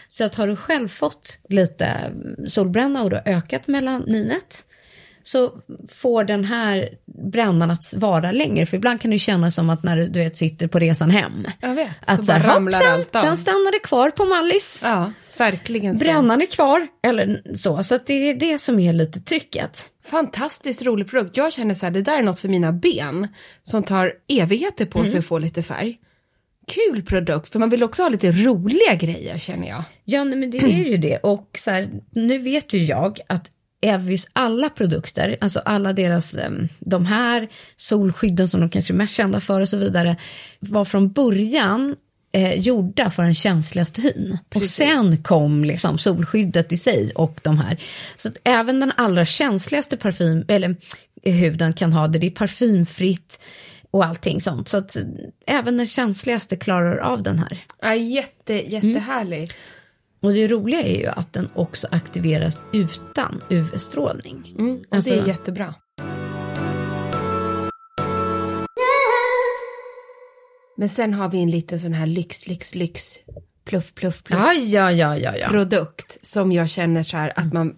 Så 0.09 0.23
att 0.23 0.35
har 0.35 0.47
du 0.47 0.55
själv 0.55 0.87
fått 0.87 1.39
lite 1.49 2.11
solbränna 2.47 3.03
och 3.03 3.09
du 3.09 3.15
har 3.15 3.23
ökat 3.25 3.67
melaninet, 3.67 4.65
så 5.23 5.51
får 5.91 6.23
den 6.23 6.43
här 6.45 6.89
brännan 7.31 7.71
att 7.71 7.93
vara 7.95 8.31
längre. 8.31 8.65
För 8.65 8.77
ibland 8.77 9.01
kan 9.01 9.11
det 9.11 9.15
ju 9.15 9.19
kännas 9.19 9.55
som 9.55 9.69
att 9.69 9.83
när 9.83 9.97
du, 9.97 10.07
du 10.07 10.19
vet, 10.19 10.37
sitter 10.37 10.67
på 10.67 10.79
resan 10.79 11.09
hem. 11.09 11.47
Jag 11.61 11.75
vet. 11.75 11.89
Att 12.05 12.17
så 12.19 12.25
så 12.25 12.31
bara 12.31 12.55
ramlar 12.55 12.71
hoppsan, 12.79 12.93
allt 12.93 13.15
av. 13.15 13.23
den 13.23 13.37
stannade 13.37 13.79
kvar 13.83 14.09
på 14.09 14.25
Mallis. 14.25 14.81
Ja, 14.83 15.11
verkligen 15.37 15.97
så. 15.99 16.03
Brännan 16.03 16.41
är 16.41 16.45
kvar, 16.45 16.87
eller 17.07 17.55
så. 17.55 17.83
Så 17.83 17.95
att 17.95 18.07
det 18.07 18.13
är 18.13 18.35
det 18.35 18.57
som 18.57 18.79
är 18.79 18.93
lite 18.93 19.19
trycket. 19.19 19.85
Fantastiskt 20.05 20.81
rolig 20.81 21.07
produkt. 21.09 21.37
Jag 21.37 21.53
känner 21.53 21.73
så 21.73 21.85
här, 21.85 21.91
det 21.93 22.01
där 22.01 22.17
är 22.17 22.23
något 22.23 22.39
för 22.39 22.47
mina 22.49 22.71
ben 22.71 23.27
som 23.63 23.83
tar 23.83 24.13
evigheter 24.27 24.85
på 24.85 24.99
Mm. 24.99 25.11
sig 25.11 25.19
att 25.19 25.25
få 25.25 25.39
lite 25.39 25.63
färg. 25.63 25.97
Kul 26.67 27.01
produkt, 27.03 27.51
för 27.51 27.59
man 27.59 27.69
vill 27.69 27.83
också 27.83 28.01
ha 28.01 28.09
lite 28.09 28.31
roliga 28.31 28.95
grejer 28.95 29.37
känner 29.37 29.67
jag. 29.67 29.83
Ja, 30.05 30.23
nej, 30.23 30.37
men 30.37 30.51
det 30.51 30.57
är 30.57 30.83
ju 30.91 30.97
det. 30.97 31.17
Och 31.17 31.49
så 31.57 31.71
här, 31.71 31.89
nu 32.11 32.37
vet 32.37 32.73
ju 32.73 32.83
jag 32.85 33.19
att 33.27 33.51
Evis 33.83 34.27
alla 34.33 34.69
produkter, 34.69 35.37
alltså 35.41 35.59
alla 35.59 35.93
deras, 35.93 36.35
em, 36.35 36.69
de 36.79 37.05
här 37.05 37.47
solskydden 37.77 38.47
som 38.47 38.59
de 38.59 38.69
kanske 38.69 38.93
är 38.93 38.95
mest 38.95 39.15
kända 39.15 39.39
för 39.39 39.61
och 39.61 39.69
så 39.69 39.77
vidare, 39.77 40.17
var 40.59 40.85
från 40.85 41.11
början 41.11 41.95
eh, 42.33 42.59
gjorda 42.59 43.09
för 43.09 43.23
den 43.23 43.35
känsligaste 43.35 44.01
hyn. 44.01 44.37
Och 44.55 44.65
sen 44.65 45.23
kom 45.23 45.63
liksom 45.63 45.97
solskyddet 45.97 46.71
i 46.71 46.77
sig 46.77 47.11
och 47.15 47.39
de 47.43 47.57
här. 47.57 47.81
Så 48.17 48.27
att 48.27 48.37
även 48.43 48.79
den 48.79 48.91
allra 48.97 49.25
känsligaste 49.25 49.97
parfym, 49.97 50.45
eller 50.47 50.75
eh, 51.23 51.33
huden 51.33 51.73
kan 51.73 51.93
ha 51.93 52.07
det, 52.07 52.19
det 52.19 52.27
är 52.27 52.31
parfymfritt 52.31 53.39
och 53.91 54.05
allting 54.05 54.41
sånt. 54.41 54.67
Så 54.67 54.77
att 54.77 54.97
även 55.47 55.77
den 55.77 55.87
känsligaste 55.87 56.55
klarar 56.55 56.97
av 56.97 57.23
den 57.23 57.39
här. 57.39 57.59
Ja, 57.81 57.95
jätte, 57.95 58.53
jättehärlig. 58.53 59.51
Och 60.23 60.33
det 60.33 60.47
roliga 60.47 60.81
är 60.81 60.99
ju 60.99 61.07
att 61.07 61.33
den 61.33 61.49
också 61.55 61.87
aktiveras 61.91 62.61
utan 62.73 63.41
UV-strålning. 63.49 64.55
Mm, 64.59 64.77
och 64.77 64.95
Alltså- 64.95 65.13
det 65.13 65.19
är 65.19 65.27
jättebra. 65.27 65.75
Men 70.77 70.89
sen 70.89 71.13
har 71.13 71.29
vi 71.29 71.41
en 71.43 71.51
liten 71.51 71.79
sån 71.79 71.93
här 71.93 72.05
lyx, 72.07 72.47
lyx, 72.47 72.75
lyx, 72.75 73.03
pluff, 73.65 73.93
pluff, 73.93 74.23
pluff 74.23 74.39
Ja, 74.39 74.53
ja, 74.53 74.91
ja, 74.91 75.17
ja, 75.17 75.37
ja. 75.37 75.47
produkt 75.47 76.17
som 76.21 76.51
jag 76.51 76.69
känner 76.69 77.03
så 77.03 77.17
här 77.17 77.33
att 77.35 77.53
man 77.53 77.77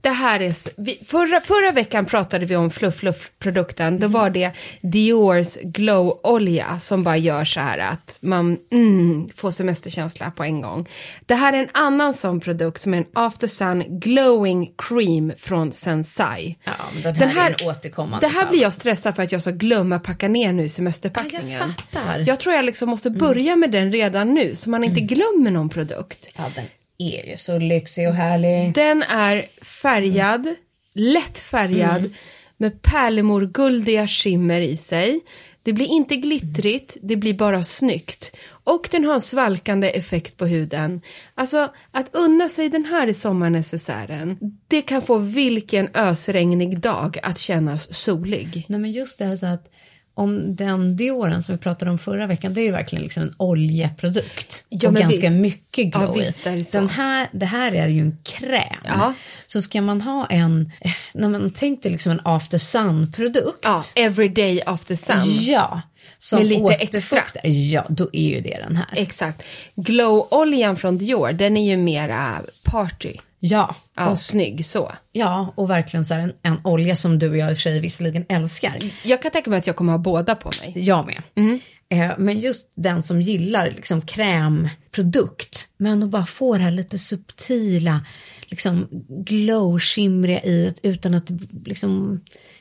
det 0.00 0.08
här 0.08 0.40
är, 0.40 0.54
vi, 0.76 1.00
förra, 1.06 1.40
förra 1.40 1.72
veckan 1.72 2.06
pratade 2.06 2.46
vi 2.46 2.56
om 2.56 2.70
fluff 2.70 2.96
fluff 2.96 3.30
produkten, 3.38 3.98
då 3.98 4.08
var 4.08 4.30
det 4.30 4.52
Diors 4.80 5.56
glow-olja 5.62 6.78
som 6.78 7.02
bara 7.04 7.16
gör 7.16 7.44
så 7.44 7.60
här 7.60 7.78
att 7.78 8.18
man 8.20 8.58
mm, 8.70 9.28
får 9.36 9.50
semesterkänsla 9.50 10.30
på 10.30 10.44
en 10.44 10.60
gång. 10.60 10.88
Det 11.26 11.34
här 11.34 11.52
är 11.52 11.58
en 11.58 11.68
annan 11.72 12.14
sån 12.14 12.40
produkt 12.40 12.82
som 12.82 12.94
är 12.94 12.98
en 12.98 13.06
After 13.12 13.46
Sun 13.46 13.84
glowing 14.00 14.72
cream 14.78 15.32
från 15.38 15.72
Sensai. 15.72 16.56
Ja, 16.64 16.72
men 17.02 17.02
den 17.02 17.28
här 17.28 17.50
är 17.50 17.62
en 17.62 17.68
återkommande 17.68 18.26
Det 18.26 18.32
här 18.32 18.42
fall. 18.42 18.50
blir 18.50 18.62
jag 18.62 18.72
stressad 18.72 19.16
för 19.16 19.22
att 19.22 19.32
jag 19.32 19.40
ska 19.42 19.50
glömma 19.50 19.98
packa 19.98 20.28
ner 20.28 20.52
nu 20.52 20.62
i 20.64 20.68
semesterpackningen. 20.68 21.48
Ja, 21.50 21.58
jag 21.58 21.68
fattar. 21.68 22.24
Jag 22.26 22.40
tror 22.40 22.54
jag 22.54 22.64
liksom 22.64 22.88
måste 22.88 23.10
börja 23.10 23.56
med 23.56 23.70
den 23.70 23.92
redan 23.92 24.34
nu 24.34 24.54
så 24.56 24.70
man 24.70 24.84
inte 24.84 25.00
glömmer 25.00 25.50
någon 25.50 25.68
produkt. 25.68 26.28
Ja, 26.36 26.44
den 26.54 26.64
är 26.98 27.26
ju 27.30 27.36
så 27.36 27.58
lyxig 27.58 28.08
och 28.08 28.14
härlig. 28.14 28.74
Den 28.74 29.02
är 29.02 29.46
färgad, 29.62 30.54
lätt 30.94 31.38
färgad 31.38 32.14
med 32.56 32.82
pärlemorguldiga 32.82 34.06
skimmer 34.06 34.60
i 34.60 34.76
sig. 34.76 35.20
Det 35.62 35.72
blir 35.72 35.86
inte 35.86 36.16
glittrigt, 36.16 36.96
det 37.02 37.16
blir 37.16 37.34
bara 37.34 37.64
snyggt. 37.64 38.36
Och 38.48 38.88
den 38.90 39.04
har 39.04 39.14
en 39.14 39.20
svalkande 39.20 39.90
effekt 39.90 40.36
på 40.36 40.46
huden. 40.46 41.00
Alltså, 41.34 41.72
att 41.90 42.14
unna 42.14 42.48
sig 42.48 42.68
den 42.68 42.84
här 42.84 43.06
i 43.06 43.14
sommarnecessären, 43.14 44.38
det 44.68 44.82
kan 44.82 45.02
få 45.02 45.18
vilken 45.18 45.88
ösregnig 45.94 46.80
dag 46.80 47.18
att 47.22 47.38
kännas 47.38 47.94
solig. 47.94 48.64
Nej, 48.68 48.80
men 48.80 48.92
just 48.92 49.18
det 49.18 49.24
här 49.24 49.36
så 49.36 49.46
att 49.46 49.70
om 50.18 50.56
den 50.56 50.96
Dioren 50.96 51.42
som 51.42 51.54
vi 51.54 51.60
pratade 51.60 51.90
om 51.90 51.98
förra 51.98 52.26
veckan, 52.26 52.54
det 52.54 52.60
är 52.60 52.64
ju 52.64 52.70
verkligen 52.72 53.02
liksom 53.02 53.22
en 53.22 53.34
oljeprodukt. 53.36 54.64
Ja, 54.68 54.88
och 54.88 54.94
ganska 54.94 55.28
visst. 55.28 55.40
mycket 55.40 55.94
Ja, 55.94 56.00
glow 56.00 56.16
i. 56.16 56.20
visst 56.20 56.44
det. 56.44 56.72
Den 56.72 56.88
här, 56.88 57.28
det 57.32 57.46
här 57.46 57.72
är 57.72 57.88
ju 57.88 58.00
en 58.00 58.18
kräm. 58.22 58.76
Ja. 58.84 59.14
Så 59.46 59.62
ska 59.62 59.82
man 59.82 60.00
ha 60.00 60.26
en, 60.26 60.72
eh, 60.80 60.90
när 61.14 61.28
man 61.28 61.50
tänkte 61.50 61.88
liksom 61.90 62.12
en 62.12 62.20
after 62.24 62.58
sun-produkt. 62.58 63.58
Ja, 63.62 63.80
everyday 63.96 64.62
after 64.66 64.96
sun. 64.96 65.20
Ja, 65.24 65.82
som 66.18 66.38
Med 66.38 66.48
lite 66.48 66.62
återfuktar. 66.62 67.18
extra. 67.18 67.48
Ja, 67.50 67.84
då 67.88 68.08
är 68.12 68.28
ju 68.28 68.40
det 68.40 68.58
den 68.66 68.76
här. 68.76 68.86
Exakt. 68.96 69.42
Glow-oljan 69.76 70.76
från 70.76 70.98
Dior, 70.98 71.32
den 71.32 71.56
är 71.56 71.70
ju 71.70 71.76
mera 71.76 72.40
party. 72.64 73.12
Ja, 73.40 73.74
Ja, 73.96 74.08
och, 74.08 74.18
snygg 74.18 74.66
så. 74.66 74.92
ja, 75.12 75.52
och 75.56 75.70
verkligen 75.70 76.04
så 76.04 76.14
en, 76.14 76.32
en 76.42 76.60
olja 76.64 76.96
som 76.96 77.18
du 77.18 77.30
och 77.30 77.36
jag 77.36 77.50
i 77.50 77.52
och 77.52 77.56
för 77.56 77.62
sig 77.62 77.80
visserligen 77.80 78.24
älskar. 78.28 78.78
Jag 79.04 79.22
kan 79.22 79.30
tänka 79.30 79.50
mig 79.50 79.58
att 79.58 79.66
jag 79.66 79.76
kommer 79.76 79.92
ha 79.92 79.98
båda 79.98 80.34
på 80.34 80.50
mig. 80.62 80.72
Jag 80.76 81.06
med. 81.06 81.22
Mm. 81.34 81.60
Eh, 81.90 82.18
men 82.18 82.40
just 82.40 82.72
den 82.74 83.02
som 83.02 83.22
gillar 83.22 83.70
liksom 83.70 84.00
krämprodukt, 84.02 85.68
men 85.76 86.02
att 86.02 86.10
bara 86.10 86.26
få 86.26 86.56
det 86.56 86.62
här 86.62 86.70
lite 86.70 86.98
subtila, 86.98 88.04
liksom 88.46 88.88
glow-skimriga 89.08 90.42
i 90.42 90.64
det 90.82 90.88
utan 90.88 91.14
att 91.14 91.26
det 91.26 91.38
liksom 91.64 92.20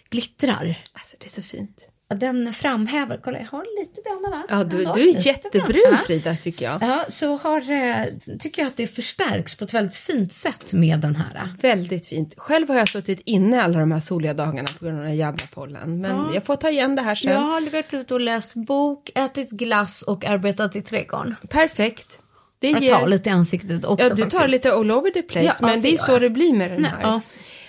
glittrar. 0.09 0.75
Alltså 0.93 1.15
det 1.19 1.25
är 1.25 1.29
så 1.29 1.41
fint. 1.41 1.89
Ja, 2.09 2.15
Den 2.15 2.53
framhäver, 2.53 3.19
kolla 3.23 3.37
jag 3.39 3.45
har 3.45 3.79
lite 3.79 4.01
brända 4.01 4.29
va? 4.29 4.43
Ja, 4.49 4.63
du, 4.63 4.77
du 5.01 5.09
är 5.09 5.27
jättebrun. 5.27 5.97
Frida 6.05 6.35
tycker 6.35 6.65
jag. 6.65 6.81
Ja, 6.81 7.05
så 7.07 7.37
har, 7.37 7.71
eh, 7.71 8.05
tycker 8.39 8.61
jag 8.61 8.67
att 8.69 8.77
det 8.77 8.87
förstärks 8.87 9.55
på 9.55 9.63
ett 9.65 9.73
väldigt 9.73 9.95
fint 9.95 10.33
sätt 10.33 10.73
med 10.73 10.99
den 10.99 11.15
här. 11.15 11.49
Väldigt 11.61 12.07
fint. 12.07 12.33
Själv 12.37 12.69
har 12.69 12.75
jag 12.75 12.89
suttit 12.89 13.21
inne 13.25 13.63
alla 13.63 13.79
de 13.79 13.91
här 13.91 13.99
soliga 13.99 14.33
dagarna 14.33 14.67
på 14.79 14.85
grund 14.85 14.97
av 14.99 15.03
den 15.05 15.15
jävla 15.15 15.45
pollen. 15.53 16.01
Men 16.01 16.33
jag 16.33 16.45
får 16.45 16.55
ta 16.55 16.69
igen 16.69 16.95
det 16.95 17.01
här 17.01 17.15
sen. 17.15 17.31
Jag 17.31 17.39
har 17.39 17.61
legat 17.61 17.93
ute 17.93 18.13
och 18.13 18.21
läst 18.21 18.53
bok, 18.53 19.11
ätit 19.15 19.49
glass 19.49 20.01
och 20.01 20.25
arbetat 20.25 20.75
i 20.75 20.81
trädgården. 20.81 21.35
Perfekt. 21.49 22.19
Det 22.59 22.69
Jag 22.69 22.83
ger... 22.83 22.95
tar 22.95 23.07
lite 23.07 23.29
i 23.29 23.31
ansiktet 23.31 23.85
också 23.85 24.05
Ja, 24.05 24.13
du 24.13 24.23
tar 24.23 24.29
faktiskt. 24.29 24.51
lite 24.51 24.73
all 24.73 24.91
over 24.91 25.09
the 25.11 25.21
place, 25.21 25.45
Ja, 25.45 25.53
men 25.61 25.69
ja, 25.75 25.81
det 25.81 25.93
är 25.93 25.97
så 25.97 26.19
det 26.19 26.29
blir 26.29 26.53
med 26.53 26.71
den 26.71 26.81
Nej, 26.81 26.91
här. 26.91 27.01
ja. 27.01 27.21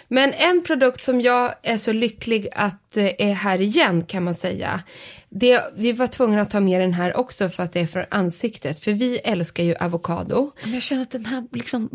Men 0.08 0.32
en 0.32 0.62
produkt 0.62 1.02
som 1.04 1.20
jag 1.20 1.54
är 1.62 1.76
så 1.78 1.92
lycklig 1.92 2.48
att 2.54 2.96
eh, 2.96 3.06
är 3.18 3.32
här 3.32 3.60
igen 3.60 4.02
kan 4.02 4.24
man 4.24 4.34
säga. 4.34 4.82
Det, 5.30 5.72
vi 5.76 5.92
var 5.92 6.06
tvungna 6.06 6.40
att 6.40 6.50
ta 6.50 6.60
med 6.60 6.80
den 6.80 6.92
här 6.92 7.16
också 7.16 7.48
för 7.48 7.62
att 7.62 7.72
det 7.72 7.80
är 7.80 7.86
för 7.86 8.06
ansiktet. 8.10 8.80
För 8.80 8.92
vi 8.92 9.18
älskar 9.18 9.64
ju 9.64 9.74
avokado. 9.76 10.50
Jag 10.64 10.82
känner 10.82 11.02
att 11.02 11.10
den 11.10 11.26
här 11.26 11.44
liksom 11.52 11.90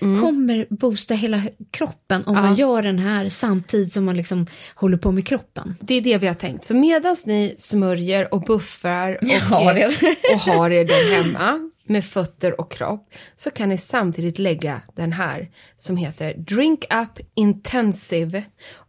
Mm. 0.00 0.22
kommer 0.22 0.66
boosta 0.70 1.14
hela 1.14 1.42
kroppen 1.70 2.24
om 2.24 2.34
man 2.34 2.54
gör 2.54 2.82
den 2.82 2.98
här 2.98 3.28
samtidigt 3.28 3.92
som 3.92 4.04
man 4.04 4.16
liksom 4.16 4.46
håller 4.74 4.96
på 4.96 5.12
med 5.12 5.26
kroppen. 5.26 5.76
Det 5.80 5.94
är 5.94 6.00
det 6.00 6.18
vi 6.18 6.26
har 6.26 6.34
tänkt. 6.34 6.64
Så 6.64 6.74
medan 6.74 7.16
ni 7.26 7.54
smörjer 7.58 8.34
och 8.34 8.40
buffrar 8.40 9.18
och, 9.22 9.28
har 9.28 9.74
er. 9.74 9.96
och 10.34 10.40
har 10.40 10.70
er 10.70 10.84
där 10.84 11.16
hemma 11.16 11.70
med 11.84 12.04
fötter 12.04 12.60
och 12.60 12.72
kropp 12.72 13.14
så 13.34 13.50
kan 13.50 13.68
ni 13.68 13.78
samtidigt 13.78 14.38
lägga 14.38 14.80
den 14.94 15.12
här 15.12 15.50
som 15.76 15.96
heter 15.96 16.34
Drink 16.34 16.84
Up 16.84 17.26
Intensive 17.34 18.44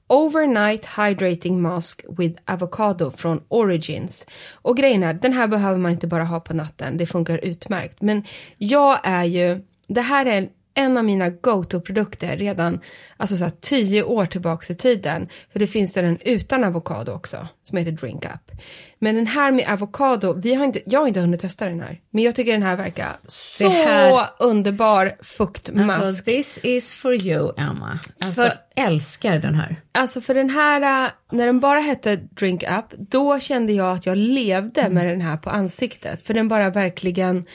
Overnight 0.07 0.85
Hydrating 0.85 1.61
Mask 1.61 2.05
with 2.17 2.41
Avocado 2.45 3.11
från 3.11 3.43
Origins. 3.47 4.25
Och 4.51 4.77
grejen 4.77 5.03
är, 5.03 5.13
den 5.13 5.33
här 5.33 5.47
behöver 5.47 5.77
man 5.77 5.91
inte 5.91 6.07
bara 6.07 6.23
ha 6.23 6.39
på 6.39 6.53
natten, 6.53 6.97
det 6.97 7.05
funkar 7.05 7.37
utmärkt. 7.37 8.01
Men 8.01 8.23
jag 8.57 8.99
är 9.03 9.23
ju, 9.23 9.61
det 9.87 10.01
här 10.01 10.25
är 10.25 10.49
en 10.73 10.97
av 10.97 11.03
mina 11.05 11.29
go-to-produkter 11.29 12.37
redan 12.37 12.79
alltså 13.17 13.37
så 13.37 13.43
här, 13.43 13.51
tio 13.61 14.03
år 14.03 14.25
tillbaks 14.25 14.69
i 14.71 14.75
tiden. 14.75 15.29
För 15.51 15.59
det 15.59 15.67
finns 15.67 15.93
den 15.93 16.17
utan 16.25 16.63
avokado 16.63 17.11
också, 17.11 17.47
som 17.63 17.77
heter 17.77 17.91
Drink 17.91 18.25
Up. 18.25 18.51
Men 18.99 19.15
den 19.15 19.27
här 19.27 19.51
med 19.51 19.67
avokado, 19.69 20.33
vi 20.33 20.53
har 20.55 20.65
inte, 20.65 20.81
jag 20.85 20.99
har 20.99 21.07
inte 21.07 21.19
hunnit 21.19 21.41
testa 21.41 21.65
den 21.65 21.79
här. 21.79 21.99
Men 22.11 22.23
jag 22.23 22.35
tycker 22.35 22.51
den 22.51 22.63
här 22.63 22.75
verkar 22.75 23.09
så 23.27 23.69
här- 23.69 24.27
underbar 24.39 25.15
fuktmask. 25.21 26.01
Alltså 26.01 26.23
this 26.23 26.59
is 26.63 26.91
for 26.93 27.27
you 27.27 27.53
Emma. 27.57 27.99
Alltså 28.25 28.41
För- 28.41 28.53
älskar 28.75 29.39
den 29.39 29.55
här. 29.55 29.81
Alltså 29.91 30.21
för 30.21 30.33
den 30.33 30.49
här, 30.49 31.05
äh, 31.05 31.09
när 31.31 31.45
den 31.45 31.59
bara 31.59 31.79
hette 31.79 32.15
Drink 32.15 32.63
Up, 32.63 32.85
då 33.09 33.39
kände 33.39 33.73
jag 33.73 33.91
att 33.97 34.05
jag 34.05 34.17
levde 34.17 34.89
med 34.89 35.05
den 35.05 35.21
här 35.21 35.37
på 35.37 35.49
ansiktet. 35.49 36.23
För 36.23 36.33
den 36.33 36.47
bara 36.47 36.69
verkligen 36.69 37.45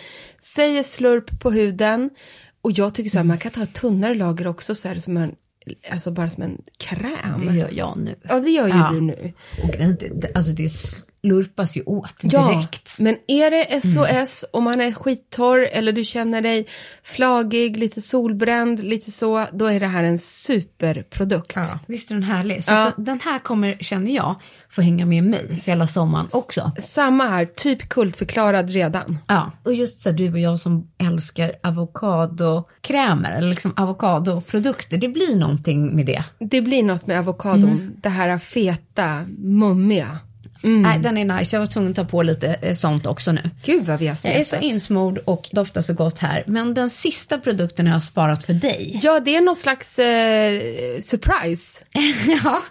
säger 0.56 0.82
slurp 0.82 1.40
på 1.40 1.50
huden. 1.50 2.10
Och 2.62 2.72
jag 2.72 2.94
tycker 2.94 3.10
så 3.10 3.16
här, 3.18 3.24
man 3.24 3.38
kan 3.38 3.50
ta 3.52 3.62
ett 3.62 3.74
tunnare 3.74 4.14
lager 4.14 4.46
också 4.46 4.74
så 4.74 4.88
här 4.88 4.96
som 4.98 5.16
en, 5.16 5.34
alltså 5.92 6.10
bara 6.10 6.30
som 6.30 6.42
en 6.42 6.62
kräm. 6.78 7.46
Det 7.46 7.54
gör 7.54 7.70
jag 7.72 7.98
nu. 7.98 8.14
Ja, 8.22 8.40
det 8.40 8.50
gör 8.50 8.66
ju 8.68 8.74
Ja. 8.74 8.90
du 8.92 9.00
nu. 9.00 9.32
Och 9.62 9.68
det, 9.68 10.32
alltså 10.34 10.52
det 10.52 10.68
slurpas 11.28 11.76
ju 11.76 11.82
åt 11.82 12.14
Ja, 12.22 12.48
direkt. 12.52 12.96
men 12.98 13.16
är 13.28 13.50
det 13.50 13.80
SOS 13.80 14.44
och 14.52 14.62
man 14.62 14.80
är 14.80 14.92
skittorr 14.92 15.68
eller 15.72 15.92
du 15.92 16.04
känner 16.04 16.40
dig 16.42 16.66
flagig, 17.02 17.76
lite 17.76 18.00
solbränd, 18.00 18.84
lite 18.84 19.10
så, 19.10 19.46
då 19.52 19.66
är 19.66 19.80
det 19.80 19.86
här 19.86 20.04
en 20.04 20.18
superprodukt. 20.18 21.52
Ja, 21.56 21.78
visst 21.86 22.10
är 22.10 22.14
den 22.14 22.22
härlig. 22.22 22.64
Så 22.64 22.72
Ja. 22.72 22.92
den, 22.96 23.20
här 23.24 23.38
kommer, 23.38 23.74
känner 23.80 24.12
jag, 24.12 24.34
få 24.70 24.82
hänga 24.82 25.06
med 25.06 25.24
mig 25.24 25.62
hela 25.64 25.86
sommaren 25.86 26.26
också. 26.32 26.72
Samma 26.80 27.28
här, 27.28 27.44
typ 27.46 27.88
kultförklarad 27.88 28.70
redan. 28.70 29.18
Ja, 29.26 29.52
och 29.64 29.74
just 29.74 30.00
så 30.00 30.10
här, 30.10 30.16
du 30.16 30.32
och 30.32 30.38
jag 30.38 30.58
som 30.60 30.90
älskar 30.98 31.52
avokadokrämer 31.62 33.30
eller 33.30 33.48
liksom 33.48 33.72
avokadoprodukter, 33.76 34.98
det 34.98 35.08
blir 35.08 35.36
någonting 35.36 35.96
med 35.96 36.06
det. 36.06 36.24
Det 36.38 36.60
blir 36.62 36.82
något 36.82 37.06
med 37.06 37.18
avokadon, 37.18 37.92
det 38.02 38.08
här 38.08 38.38
feta, 38.38 39.24
mummiga. 39.38 40.18
Nej, 40.62 40.98
den 40.98 41.18
är 41.18 41.24
nice. 41.38 41.56
Jag 41.56 41.60
var 41.60 41.66
tvungen 41.66 41.90
att 41.90 41.96
ta 41.96 42.04
på 42.04 42.22
lite 42.22 42.54
eh, 42.62 42.74
sånt 42.74 43.06
också 43.06 43.32
nu. 43.32 43.50
Gud 43.64 43.86
vad 43.86 43.98
vi 43.98 44.06
har 44.06 44.16
Jag 44.24 44.34
är 44.34 44.38
så 44.44 44.48
smetat. 44.48 44.64
insmord 44.64 45.18
och 45.18 45.48
doftar 45.52 45.80
så 45.80 45.94
gott 45.94 46.18
här. 46.18 46.42
Men 46.46 46.74
den 46.74 46.90
sista 46.90 47.38
produkten 47.38 47.86
har 47.86 47.94
jag 47.94 48.02
sparat 48.02 48.44
för 48.44 48.52
dig. 48.52 49.00
Ja, 49.02 49.20
det 49.20 49.36
är 49.36 49.40
någon 49.40 49.56
slags 49.56 49.98
eh, 49.98 50.60
surprise. 51.00 51.80
ja, 52.44 52.62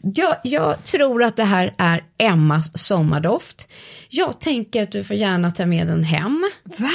jag, 0.00 0.36
jag 0.42 0.84
tror 0.84 1.22
att 1.22 1.36
det 1.36 1.44
här 1.44 1.74
är 1.78 2.02
Emmas 2.18 2.78
sommardoft. 2.78 3.68
Jag 4.08 4.40
tänker 4.40 4.82
att 4.82 4.92
du 4.92 5.04
får 5.04 5.16
gärna 5.16 5.50
ta 5.50 5.66
med 5.66 5.86
den 5.86 6.04
hem. 6.04 6.50
Va? 6.64 6.88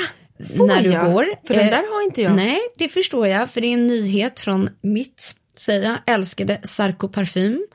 Får 0.57 0.67
när 0.67 0.81
du 0.83 0.89
jag? 0.91 1.05
går. 1.13 1.25
För 1.47 1.53
den 1.53 1.63
Eh, 1.63 1.69
där 1.69 1.93
har 1.95 2.03
inte 2.05 2.21
jag. 2.21 2.35
Nej, 2.35 2.59
det 2.77 2.89
förstår 2.89 3.27
jag, 3.27 3.49
för 3.49 3.61
det 3.61 3.67
är 3.67 3.73
en 3.73 3.87
nyhet 3.87 4.39
från 4.39 4.69
mitt, 4.81 5.35
säger 5.57 5.83
jag, 5.83 6.15
älskade 6.15 6.59
Sarko 6.63 7.07
Parfym, 7.07 7.67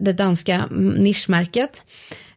det 0.00 0.12
danska 0.12 0.54
mm, 0.54 0.88
nischmärket. 0.90 1.84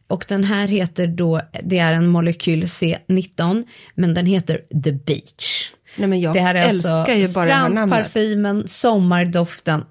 Och 0.06 0.24
den 0.28 0.44
här 0.44 0.68
heter 0.68 1.06
då, 1.06 1.40
det 1.62 1.78
är 1.78 1.92
en 1.92 2.08
molekyl 2.08 2.64
C19, 2.64 3.64
men 3.94 4.14
den 4.14 4.26
heter 4.26 4.64
The 4.84 4.92
Beach. 4.92 5.72
Nej, 5.96 6.08
men 6.08 6.20
jag 6.20 6.34
det 6.34 6.40
här 6.40 6.54
är 6.54 6.68
älskar 6.68 6.90
alltså 6.90 7.12
ju 7.12 7.34
bara 7.34 7.44
det 7.44 7.50
strandparfymen, 7.50 8.68
sommardoften, 8.68 9.84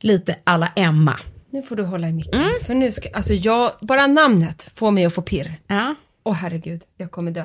lite 0.00 0.36
alla 0.44 0.72
Emma. 0.76 1.20
Nu 1.50 1.62
får 1.62 1.76
du 1.76 1.82
hålla 1.82 2.08
i 2.08 2.12
micken. 2.12 2.50
För 2.66 2.74
nu 2.74 2.92
ska, 2.92 3.08
alltså 3.10 3.34
jag, 3.34 3.72
bara 3.80 4.06
namnet 4.06 4.68
får 4.74 4.90
mig 4.90 5.04
att 5.04 5.14
få 5.14 5.22
pirr. 5.22 5.54
Ja. 5.66 5.94
Åh 6.22 6.34
herregud, 6.34 6.82
jag 6.96 7.10
kommer 7.10 7.30
dö. 7.30 7.44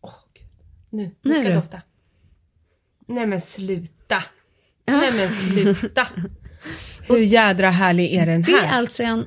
Åh 0.00 0.12
gud. 0.34 0.46
Nu, 0.90 1.02
nu 1.02 1.12
Nu 1.22 1.34
ska 1.34 1.48
du. 1.48 1.54
dofta. 1.54 1.80
Nej 3.08 3.26
men 3.26 3.40
sluta. 3.40 4.22
Nej 4.86 5.12
men 5.12 5.30
sluta. 5.30 6.06
Hur 7.08 7.18
jädra 7.18 7.70
härlig 7.70 8.14
är 8.14 8.26
den 8.26 8.42
Det 8.42 8.52
här? 8.52 8.64
är 8.66 8.68
alltså 8.78 9.02
en 9.02 9.24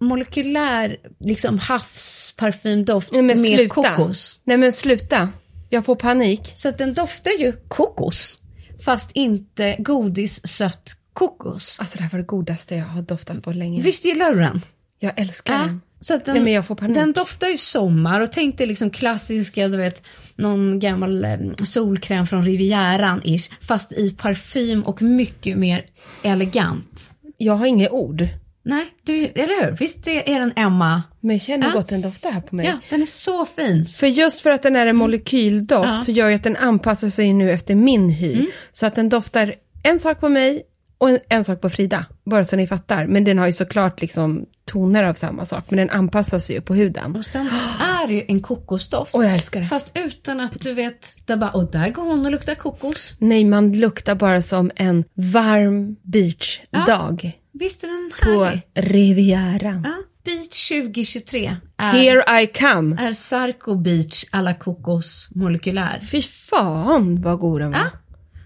molekylär 0.00 0.96
liksom 1.20 1.58
havsparfymdoft 1.58 3.12
Nej 3.12 3.22
med 3.22 3.38
sluta. 3.38 3.74
kokos. 3.96 4.40
Nej 4.44 4.56
men 4.56 4.72
sluta. 4.72 5.28
Jag 5.68 5.84
får 5.84 5.96
panik. 5.96 6.40
Så 6.54 6.68
att 6.68 6.78
den 6.78 6.94
doftar 6.94 7.30
ju 7.40 7.52
kokos, 7.68 8.38
fast 8.84 9.10
inte 9.14 9.76
godis 9.78 10.46
sött 10.46 10.90
kokos. 11.12 11.76
Alltså 11.80 11.98
det 11.98 12.04
här 12.04 12.10
var 12.10 12.18
det 12.18 12.24
godaste 12.26 12.74
jag 12.74 12.84
har 12.84 13.02
doftat 13.02 13.42
på 13.42 13.52
länge. 13.52 13.82
Visst 13.82 14.04
gillar 14.04 14.34
du 14.34 14.40
den? 14.40 14.60
Jag 14.98 15.12
älskar 15.20 15.58
den. 15.58 15.80
Så 16.02 16.14
att 16.14 16.24
den, 16.24 16.34
Nej, 16.34 16.44
men 16.44 16.52
jag 16.52 16.66
får 16.66 16.74
panik. 16.74 16.94
den 16.96 17.12
doftar 17.12 17.48
ju 17.48 17.56
sommar 17.56 18.20
och 18.20 18.32
tänk 18.32 18.58
dig 18.58 18.66
liksom 18.66 18.90
klassiska, 18.90 19.68
du 19.68 19.76
vet, 19.76 20.02
någon 20.36 20.78
gammal 20.78 21.24
eh, 21.24 21.38
solkräm 21.64 22.26
från 22.26 22.44
Rivieran 22.44 23.20
ish, 23.24 23.50
fast 23.60 23.92
i 23.92 24.10
parfym 24.10 24.82
och 24.82 25.02
mycket 25.02 25.58
mer 25.58 25.84
elegant. 26.22 27.10
Jag 27.42 27.54
har 27.54 27.66
inga 27.66 27.88
ord. 27.90 28.28
Nej, 28.62 28.86
du, 29.02 29.24
eller 29.26 29.64
hur? 29.64 29.76
Visst 29.76 30.04
det 30.04 30.32
är 30.34 30.40
den 30.40 30.52
Emma? 30.56 31.02
Men 31.20 31.36
jag 31.36 31.42
känner 31.42 31.66
Ja. 31.66 31.72
gott 31.72 31.88
den 31.88 32.00
doftar 32.00 32.30
här 32.30 32.40
på 32.40 32.54
mig. 32.54 32.66
Ja, 32.66 32.78
den 32.90 33.02
är 33.02 33.06
så 33.06 33.46
fin. 33.46 33.86
För 33.86 34.06
just 34.06 34.40
för 34.40 34.50
att 34.50 34.62
den 34.62 34.76
är 34.76 34.86
en 34.86 34.96
molekyldoft 34.96 35.88
Ja. 35.88 36.02
så 36.04 36.10
gör 36.12 36.28
ju 36.28 36.34
att 36.34 36.42
den 36.42 36.56
anpassar 36.56 37.08
sig 37.08 37.32
nu 37.32 37.52
efter 37.52 37.74
min 37.74 38.10
hy. 38.10 38.32
Mm. 38.34 38.46
Så 38.72 38.86
att 38.86 38.94
den 38.94 39.08
doftar 39.08 39.54
en 39.82 39.98
sak 39.98 40.20
på 40.20 40.28
mig 40.28 40.62
och 41.00 41.10
en, 41.10 41.18
en 41.28 41.44
sak 41.44 41.60
på 41.60 41.70
Frida. 41.70 42.06
Bara 42.24 42.44
så 42.44 42.56
ni 42.56 42.66
fattar. 42.66 43.06
Men 43.06 43.24
den 43.24 43.38
har 43.38 43.46
ju 43.46 43.52
såklart 43.52 44.00
liksom 44.00 44.46
toner 44.64 45.04
av 45.04 45.14
samma 45.14 45.46
sak. 45.46 45.64
Men 45.68 45.76
den 45.76 45.90
anpassar 45.90 46.38
sig 46.38 46.54
ju 46.54 46.60
på 46.60 46.74
huden. 46.74 47.16
Och 47.16 47.24
sen 47.24 47.46
är 47.80 48.06
det 48.06 48.14
ju 48.14 48.24
en 48.28 48.40
kokosdoft. 48.40 49.14
Och 49.14 49.24
jag 49.24 49.34
älskar 49.34 49.60
det. 49.60 49.66
Fast 49.66 49.92
utan 49.94 50.40
att 50.40 50.52
du 50.58 50.74
vet, 50.74 51.26
där 51.26 51.36
bara, 51.36 51.50
och 51.50 51.70
där 51.70 51.90
går 51.90 52.02
hon 52.02 52.26
och 52.26 52.32
luktar 52.32 52.54
kokos. 52.54 53.16
Nej, 53.18 53.44
man 53.44 53.72
luktar 53.72 54.14
bara 54.14 54.42
som 54.42 54.70
en 54.76 55.04
varm 55.14 55.96
beachdag 56.02 57.32
Visst 57.52 57.84
är 57.84 57.88
den 57.88 58.10
på 58.22 58.44
härlig? 58.44 58.62
Rivieran. 58.74 59.82
Ja. 59.84 59.94
Beach 60.24 60.68
2023 60.68 61.56
är, 61.76 61.92
Here 61.92 62.42
I 62.42 62.46
come. 62.46 62.96
är 63.02 63.12
Sarko 63.12 63.74
Beach 63.74 64.24
alla 64.30 64.54
kokos 64.54 65.28
molekylär. 65.34 66.00
Fy 66.10 66.22
fan 66.22 67.22
vad 67.22 67.38
god 67.38 67.60
den 67.60 67.70
var. 67.70 67.78
Ja. 67.78 67.90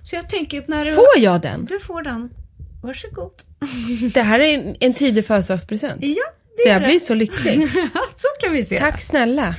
Så 0.02 0.16
jag 0.16 0.28
tänker 0.28 0.58
att 0.58 0.68
när 0.68 0.84
du... 0.84 0.92
Får 0.92 1.18
jag 1.18 1.40
den? 1.40 1.64
Du 1.64 1.78
får 1.80 2.02
den. 2.02 2.30
Varsågod. 2.84 3.32
Det 4.14 4.22
här 4.22 4.38
är 4.40 4.76
en 4.80 4.94
tidig 4.94 5.26
födelsedagspresent. 5.26 5.98
Ja, 6.02 6.24
det 6.56 6.68
Jag 6.68 6.76
är 6.76 6.80
det. 6.80 6.86
blir 6.86 6.98
så 6.98 7.14
lycklig. 7.14 7.68
så 8.16 8.28
kan 8.40 8.52
vi 8.52 8.64
se 8.64 8.78
Tack 8.78 9.00
snälla. 9.02 9.54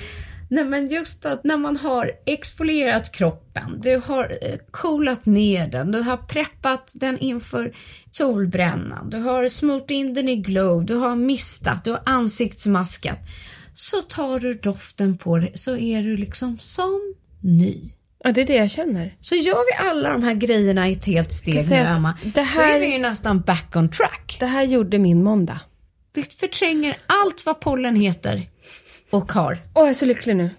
Nej 0.49 0.65
men 0.65 0.87
just 0.87 1.25
att 1.25 1.43
när 1.43 1.57
man 1.57 1.77
har 1.77 2.11
exfolierat 2.25 3.11
kroppen, 3.11 3.81
du 3.83 4.01
har 4.05 4.37
eh, 4.41 4.55
coolat 4.71 5.25
ner 5.25 5.67
den, 5.67 5.91
du 5.91 5.99
har 5.99 6.17
preppat 6.17 6.91
den 6.93 7.19
inför 7.19 7.75
solbrännan, 8.11 9.09
du 9.09 9.17
har 9.17 9.49
smort 9.49 9.91
in 9.91 10.13
den 10.13 10.29
i 10.29 10.35
glow, 10.35 10.85
du 10.85 10.95
har 10.95 11.15
mistat, 11.15 11.83
du 11.83 11.91
har 11.91 12.01
ansiktsmaskat. 12.05 13.19
Så 13.73 14.01
tar 14.01 14.39
du 14.39 14.53
doften 14.53 15.17
på 15.17 15.37
det 15.37 15.57
så 15.59 15.77
är 15.77 16.03
du 16.03 16.17
liksom 16.17 16.57
som 16.59 17.15
ny. 17.41 17.91
Ja, 18.25 18.31
det 18.31 18.41
är 18.41 18.45
det 18.45 18.55
jag 18.55 18.71
känner. 18.71 19.15
Så 19.21 19.35
gör 19.35 19.55
vi 19.71 19.89
alla 19.89 20.09
de 20.09 20.23
här 20.23 20.33
grejerna 20.33 20.89
i 20.89 20.93
ett 20.93 21.05
helt 21.05 21.33
steg 21.33 21.69
nu 21.69 21.75
Emma, 21.75 22.17
det 22.23 22.45
så 22.45 22.61
här- 22.61 22.75
är 22.75 22.79
vi 22.79 22.93
ju 22.93 22.99
nästan 22.99 23.41
back 23.41 23.75
on 23.75 23.89
track. 23.89 24.37
Det 24.39 24.45
här 24.45 24.63
gjorde 24.63 24.97
min 24.99 25.23
måndag. 25.23 25.59
Det 26.11 26.33
förtränger 26.39 26.97
allt 27.05 27.45
vad 27.45 27.59
pollen 27.59 27.95
heter 27.95 28.49
och 29.11 29.31
har. 29.31 29.53
Åh, 29.73 29.81
jag 29.81 29.89
är 29.89 29.93
så 29.93 30.05
lycklig 30.05 30.35
nu. 30.35 30.49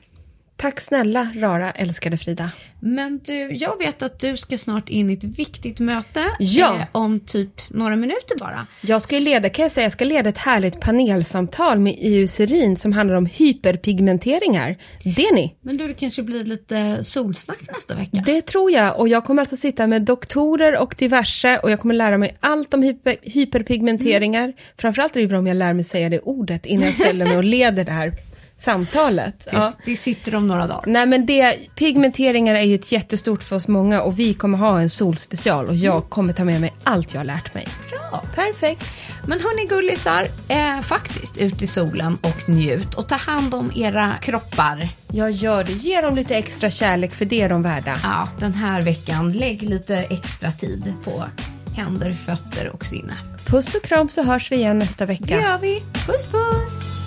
Tack 0.56 0.80
snälla 0.80 1.28
rara 1.36 1.70
älskade 1.70 2.16
Frida. 2.16 2.50
Men 2.80 3.18
du, 3.18 3.52
jag 3.52 3.78
vet 3.78 4.02
att 4.02 4.18
du 4.18 4.36
ska 4.36 4.58
snart 4.58 4.88
in 4.88 5.10
i 5.10 5.12
ett 5.12 5.24
viktigt 5.24 5.80
möte. 5.80 6.24
Ja. 6.38 6.76
Eh, 6.76 6.86
om 6.92 7.20
typ 7.20 7.60
några 7.68 7.96
minuter 7.96 8.38
bara. 8.40 8.66
Jag 8.80 9.02
ska 9.02 9.16
leda, 9.18 9.48
kan 9.48 9.62
jag 9.62 9.72
säga, 9.72 9.84
jag 9.84 9.92
ska 9.92 10.04
leda 10.04 10.28
ett 10.28 10.38
härligt 10.38 10.80
panelsamtal 10.80 11.78
med 11.78 11.96
Eucerin 12.00 12.76
som 12.76 12.92
handlar 12.92 13.16
om 13.16 13.26
hyperpigmenteringar. 13.26 14.76
Det 15.04 15.32
ni. 15.34 15.54
Men 15.60 15.76
du, 15.76 15.88
det 15.88 15.94
kanske 15.94 16.22
blir 16.22 16.44
lite 16.44 17.04
solsnack 17.04 17.58
nästa 17.74 17.96
vecka. 17.96 18.22
Det 18.26 18.42
tror 18.42 18.70
jag 18.70 18.98
och 18.98 19.08
jag 19.08 19.24
kommer 19.24 19.42
alltså 19.42 19.56
sitta 19.56 19.86
med 19.86 20.02
doktorer 20.02 20.78
och 20.78 20.94
diverse 20.98 21.58
och 21.58 21.70
jag 21.70 21.80
kommer 21.80 21.94
lära 21.94 22.18
mig 22.18 22.36
allt 22.40 22.74
om 22.74 22.82
hyper, 22.82 23.16
hyperpigmenteringar. 23.22 24.52
Framförallt 24.78 25.16
är 25.16 25.20
det 25.20 25.26
bra 25.26 25.38
om 25.38 25.46
jag 25.46 25.56
lär 25.56 25.72
mig 25.72 25.84
säga 25.84 26.08
det 26.08 26.20
ordet 26.20 26.66
innan 26.66 26.86
jag 26.86 26.94
ställer 26.94 27.26
mig 27.26 27.36
och 27.36 27.44
leder 27.44 27.84
det 27.84 27.92
här 27.92 28.12
samtalet. 28.58 29.38
det, 29.44 29.50
Ja. 29.56 29.72
det 29.84 29.96
sitter 29.96 30.34
om 30.34 30.48
några 30.48 30.66
dagar. 30.66 30.84
Nej 30.86 31.06
men 31.06 31.26
det, 31.26 31.56
pigmenteringar 31.74 32.54
är 32.54 32.62
ju 32.62 32.74
ett 32.74 32.92
jättestort 32.92 33.42
för 33.42 33.56
oss 33.56 33.68
många 33.68 34.02
och 34.02 34.18
vi 34.18 34.34
kommer 34.34 34.58
ha 34.58 34.80
en 34.80 34.90
solspecial 34.90 35.66
och 35.66 35.76
jag 35.76 36.10
kommer 36.10 36.32
ta 36.32 36.44
med 36.44 36.60
mig 36.60 36.74
allt 36.84 37.12
jag 37.14 37.20
har 37.20 37.24
lärt 37.24 37.54
mig. 37.54 37.68
Bra. 37.90 38.24
Perfekt. 38.34 38.84
Men 39.26 39.40
hörni 39.40 39.66
gullisar, 39.68 40.26
eh, 40.48 40.80
faktiskt 40.80 41.38
ut 41.38 41.62
i 41.62 41.66
solen 41.66 42.18
och 42.22 42.48
njut 42.48 42.94
och 42.94 43.08
ta 43.08 43.14
hand 43.14 43.54
om 43.54 43.72
era 43.76 44.12
kroppar. 44.22 44.88
Jag 45.12 45.30
gör 45.30 45.64
det. 45.64 45.72
Ge 45.72 46.00
dem 46.00 46.16
lite 46.16 46.34
extra 46.36 46.70
kärlek 46.70 47.14
för 47.14 47.24
det 47.24 47.40
är 47.42 47.48
de 47.48 47.62
värda. 47.62 47.96
Ja, 48.02 48.28
den 48.40 48.54
här 48.54 48.82
veckan, 48.82 49.32
lägg 49.32 49.62
lite 49.62 49.96
extra 49.96 50.52
tid 50.52 50.92
på 51.04 51.24
händer, 51.76 52.12
fötter 52.26 52.68
och 52.68 52.84
sinne. 52.86 53.16
Puss 53.46 53.74
och 53.74 53.82
kram 53.82 54.08
så 54.08 54.22
hörs 54.22 54.52
vi 54.52 54.56
igen 54.56 54.78
nästa 54.78 55.06
Det 55.06 55.12
vecka. 55.12 55.40
gör 55.40 55.58
vi. 55.58 55.82
Puss 56.06 56.26
puss! 56.26 57.05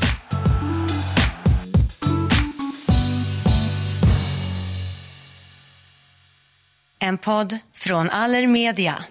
En 7.09 7.17
podd 7.17 7.57
från 7.73 8.09
Allermedia. 8.09 9.03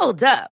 Hold 0.00 0.22
up. 0.22 0.57